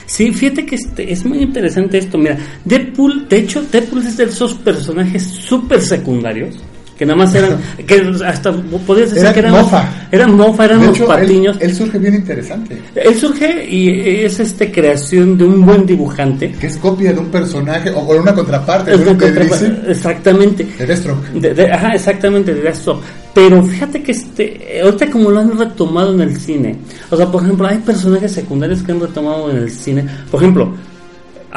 [0.06, 2.18] Sí, fíjate que este, es muy interesante esto.
[2.18, 6.62] Mira, Deadpool, de hecho, Deadpool es de esos personajes súper secundarios
[6.98, 8.52] que nada más eran, que hasta
[8.86, 9.88] podías decir Eran que eran mofa.
[10.10, 11.56] eran mofa, eran De los hecho, patiños.
[11.60, 12.82] él, él surge bien interesante.
[12.94, 16.52] Él surge y es este creación de un buen dibujante.
[16.52, 19.44] Que es copia de un personaje o con una contraparte Es de, una de contra-
[19.44, 20.66] DC, exactamente.
[20.78, 21.28] de Deathstroke.
[21.34, 23.02] De- de- ajá, exactamente, de Deathstroke.
[23.34, 26.76] Pero fíjate que este, ahorita como lo han retomado en el cine,
[27.10, 30.04] o sea, por ejemplo, hay personajes secundarios que han retomado en el cine.
[30.30, 30.74] Por ejemplo,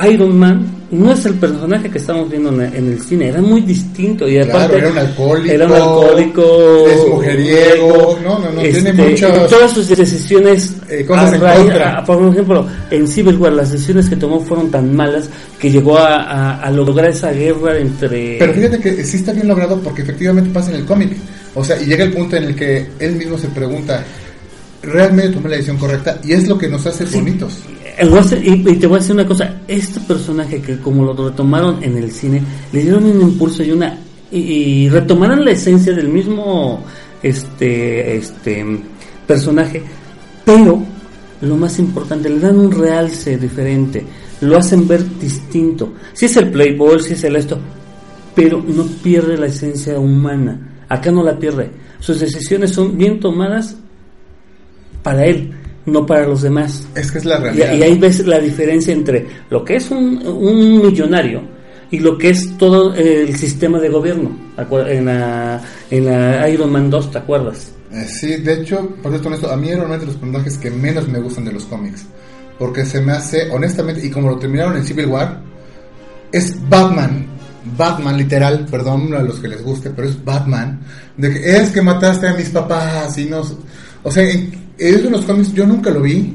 [0.09, 4.27] Iron Man no es el personaje que estamos viendo en el, cine, era muy distinto
[4.27, 8.93] y Claro, aparte era un alcohólico, era un alcohólico, es mujeriego, no, no, no, tiene
[8.93, 11.97] muchos- todas sus decisiones Eh, cosas en contra.
[11.99, 15.29] a- por ejemplo, en Civil War las decisiones que tomó fueron tan malas
[15.59, 19.47] que llegó a, a- a lograr esa guerra entre Pero fíjate que sí está bien
[19.47, 21.11] logrado porque efectivamente pasa en el cómic.
[21.53, 24.03] O sea, y llega el punto en el que él mismo se pregunta,
[24.83, 26.17] ¿realmente tomé la decisión correcta?
[26.23, 27.53] Y es lo que nos hace bonitos.
[28.43, 31.97] Y, y te voy a decir una cosa, este personaje que como lo retomaron en
[31.97, 33.97] el cine, le dieron un impulso y una
[34.31, 36.83] y, y retomaron la esencia del mismo
[37.21, 38.65] este este
[39.27, 39.81] personaje,
[40.45, 40.81] pero
[41.41, 44.03] lo más importante, le dan un realce diferente,
[44.41, 45.93] lo hacen ver distinto.
[46.13, 47.59] Si es el playboy, si es el esto,
[48.35, 50.83] pero no pierde la esencia humana.
[50.87, 51.71] Acá no la pierde.
[51.99, 53.75] Sus decisiones son bien tomadas
[55.01, 55.51] para él,
[55.85, 56.87] no para los demás.
[56.95, 57.73] Es que es la Y, realidad.
[57.73, 61.41] y ahí ves la diferencia entre lo que es un, un millonario
[61.89, 64.31] y lo que es todo el sistema de gobierno.
[64.87, 67.71] En la, en la Iron Man 2, ¿te acuerdas?
[67.91, 70.71] Eh, sí, de hecho, por cierto, honesto, a mí era uno de los personajes que
[70.71, 72.05] menos me gustan de los cómics.
[72.57, 75.41] Porque se me hace, honestamente, y como lo terminaron en Civil War,
[76.31, 77.25] es Batman.
[77.77, 80.79] Batman, literal, perdón a los que les guste, pero es Batman.
[81.17, 83.41] De que es que mataste a mis papás y no.
[84.03, 84.51] O sea, en,
[84.89, 86.33] eso en los cómics yo nunca lo vi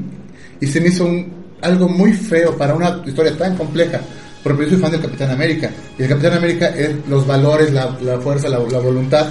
[0.59, 1.27] y se me hizo un,
[1.61, 3.99] algo muy feo para una historia tan compleja.
[4.43, 5.69] Porque yo soy fan del Capitán América
[5.99, 9.27] y el Capitán América es los valores, la, la fuerza, la, la voluntad.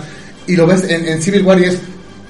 [0.47, 1.79] Y lo ves en, en Civil War y es,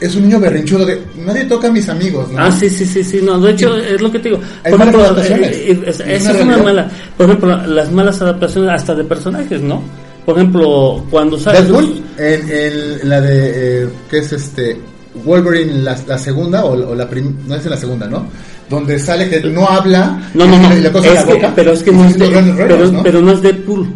[0.00, 2.30] es un niño berrinchudo de nadie toca a mis amigos.
[2.30, 2.38] ¿no?
[2.38, 4.40] Ah, sí, sí, sí, sí, no, de hecho es lo que te digo.
[4.70, 6.90] Por ejemplo, eh, eh, es- Es esa es una mala.
[7.16, 9.82] Por ejemplo, las malas adaptaciones hasta de personajes, ¿no?
[10.24, 11.62] Por ejemplo, cuando sale.
[11.62, 14.76] Deadpool, en, en la de, eh, ¿qué es este?
[15.24, 18.26] Wolverine, la, la segunda, o, o la prim- no es en la segunda, ¿no?
[18.68, 20.74] Donde sale que no habla, No, no, no.
[20.74, 23.02] le cosa es la que- boca, pero es que no es, de- renos, pero, ¿no?
[23.02, 23.86] pero no es Deadpool.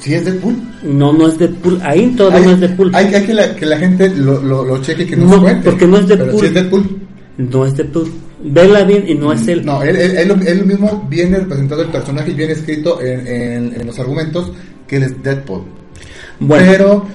[0.00, 0.54] Sí, es Deadpool.
[0.84, 1.80] No, no es Deadpool.
[1.82, 2.90] Ahí todavía Hay, no es Deadpool.
[2.94, 5.42] hay, hay que, la, que la gente lo, lo, lo cheque y que nos No,
[5.42, 5.68] cuente.
[5.70, 6.40] porque no es Pero Deadpool.
[6.40, 6.98] sí es Deadpool.
[7.38, 8.12] No es Deadpool.
[8.44, 9.64] Vela bien y no es él.
[9.66, 13.80] No, él, él, él, él mismo viene representado el personaje y viene escrito en, en,
[13.80, 14.52] en los argumentos
[14.86, 15.62] que él es Deadpool.
[16.38, 17.06] Bueno, Pero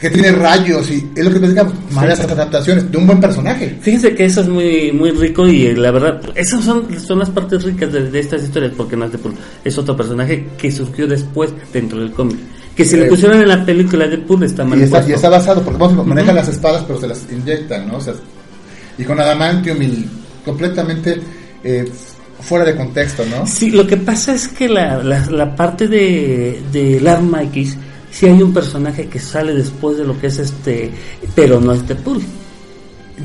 [0.00, 3.76] que tiene rayos y es lo que platicamos, malas adaptaciones de un buen personaje.
[3.80, 7.28] fíjense que eso es muy muy rico y eh, la verdad, esas son, son las
[7.30, 9.34] partes ricas de, de estas historias porque no es Deadpool.
[9.64, 12.38] Es otro personaje que surgió después dentro del cómic.
[12.74, 15.10] Que si le Eh, pusieron en la película de Deadpool está mal Y está, puesto.
[15.12, 17.96] y está basado, porque vamos, manejan las espadas, pero se las inyectan, ¿no?
[17.96, 18.14] O sea,
[18.98, 20.06] y con adamantium y
[20.44, 21.20] completamente
[21.64, 21.84] eh,
[22.40, 23.46] fuera de contexto, ¿no?
[23.46, 27.76] Sí, lo que pasa es que la, la, la parte de del arma X,
[28.16, 30.90] sí hay un personaje que sale después de lo que es este,
[31.34, 32.20] pero no es Deadpool.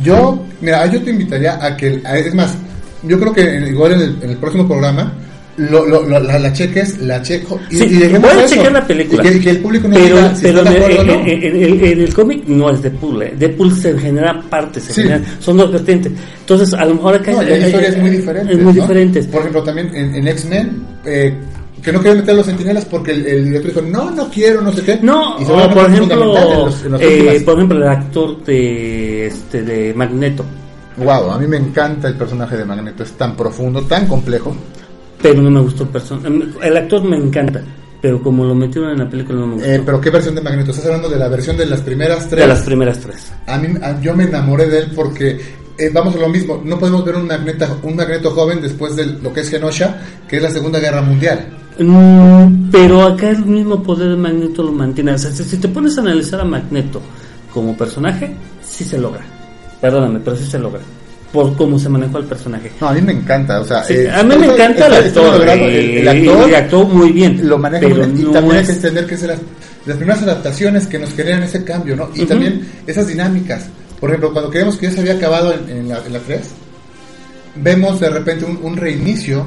[0.03, 2.55] Yo, mira, yo te invitaría a que, a- es más,
[3.03, 5.13] yo creo que en- igual en el, en el próximo programa
[5.57, 8.87] lo, lo- lo- la, la cheques, la checo y, Sí, y voy a checar la
[8.87, 9.21] película.
[9.27, 11.05] Y que, que el público no pero diga si pero está de en, acuerdo o
[11.05, 11.13] no.
[11.13, 13.21] en- en- en- en el cómic no es Deadpool.
[13.23, 13.33] Eh.
[13.37, 15.01] Deadpool se genera partes, se Sí.
[15.01, 16.13] generan- son dos vertientes.
[16.39, 18.55] Entonces, a lo mejor acá No, y hay historias muy diferentes.
[18.57, 18.81] Es muy ¿no?
[18.81, 19.27] diferentes.
[19.27, 21.33] Por ejemplo, también en, en X-Men, eh,
[21.81, 24.61] que no quieren meter a los sentinelas porque el, el director dijo, no, no quiero,
[24.61, 24.99] no sé qué.
[25.01, 26.19] No, Y o por ejemplo, en
[26.65, 30.45] los- en las eh, por ejemplo, el actor de este de Magneto,
[30.97, 34.55] Wow, a mí me encanta el personaje de Magneto, es tan profundo, tan complejo.
[35.21, 37.61] pero no me gustó el person- El actor me encanta,
[38.01, 39.69] pero como lo metieron en la película no me gustó.
[39.69, 40.71] Eh, pero ¿qué versión de Magneto?
[40.71, 42.41] ¿Estás hablando de la versión de las primeras tres?
[42.41, 43.31] de las primeras tres.
[43.47, 45.39] A mí, a- yo me enamoré de él porque
[45.77, 49.05] eh, vamos a lo mismo, no podemos ver un magneto, un magneto joven después de
[49.05, 51.57] lo que es Genosha, que es la Segunda Guerra Mundial.
[51.79, 55.13] Mm, pero acá el mismo poder de Magneto lo mantiene.
[55.13, 57.01] O sea, si, si te pones a analizar a Magneto
[57.53, 59.21] como personaje, sí se logra.
[59.79, 60.81] Perdóname, pero sí se logra.
[61.31, 62.71] Por cómo se manejó el personaje.
[62.81, 65.33] No, a mí me encanta, o sea, Sí, eh, a mí me encanta el actor.
[65.37, 67.47] logrado, eh, el, el actor y actuó muy bien.
[67.47, 69.95] lo maneja pero muy bien, y no también hay que entender que es de las,
[69.97, 72.09] primeras adaptaciones que nos generan ese cambio, ¿no?
[72.13, 73.69] Y también esas dinámicas.
[73.99, 76.41] Por ejemplo, cuando creemos que ya se había acabado en, en la, en la 3,
[77.55, 79.45] vemos de repente un, un reinicio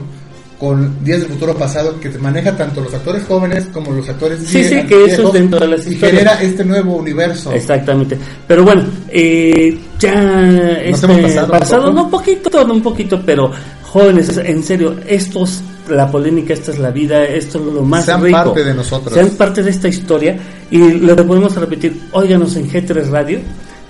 [0.65, 4.65] con Días del Futuro Pasado que maneja tanto los actores jóvenes como los actores Sí,
[4.65, 6.19] sí, que eso es dentro de las y historias.
[6.19, 7.53] genera este nuevo universo.
[7.53, 8.17] Exactamente.
[8.49, 13.51] Pero bueno, eh, ya este, hemos pasado un no un poquito, no un poquito, pero
[13.83, 18.07] jóvenes, en serio, esto es la polémica, esta es la vida, esto es lo más
[18.07, 18.39] Sean rico.
[18.39, 19.13] parte de nosotros.
[19.13, 20.35] Sean parte de esta historia
[20.71, 23.41] y lo volvemos a repetir, óiganos en G3 Radio.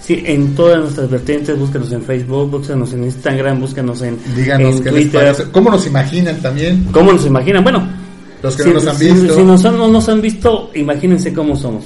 [0.05, 4.83] Sí, en todas nuestras vertientes, búscanos en Facebook, búscanos en Instagram, búscanos en, Díganos en
[4.83, 5.21] qué les Twitter.
[5.23, 5.45] parece.
[5.51, 6.85] ¿Cómo nos imaginan también?
[6.93, 7.63] ¿Cómo nos imaginan?
[7.65, 7.89] Bueno,
[8.43, 9.35] Los que si, no nos han si- visto.
[9.35, 11.85] si nos han- no nos han visto, imagínense cómo somos.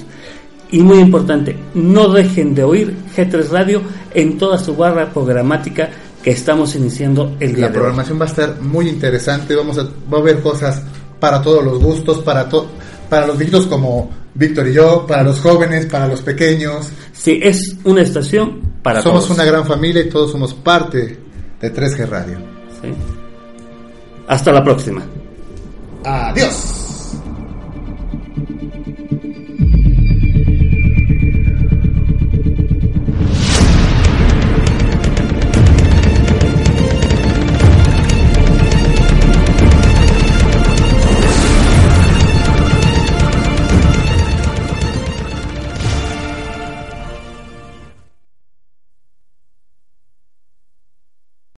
[0.72, 5.88] Y muy importante, no dejen de oír G3 Radio en toda su barra programática
[6.22, 7.82] que estamos iniciando el día La de hoy.
[7.82, 10.82] programación va a estar muy interesante, vamos a, va a haber cosas
[11.20, 12.66] para todos los gustos, para to-
[13.08, 16.88] para los viejitos como Víctor y yo, para los jóvenes, para los pequeños.
[17.18, 19.36] Sí, es una estación para somos todos.
[19.36, 21.18] una gran familia y todos somos parte
[21.60, 22.38] de 3G Radio.
[22.80, 22.88] Sí.
[24.28, 25.02] Hasta la próxima.
[26.04, 26.87] Adiós.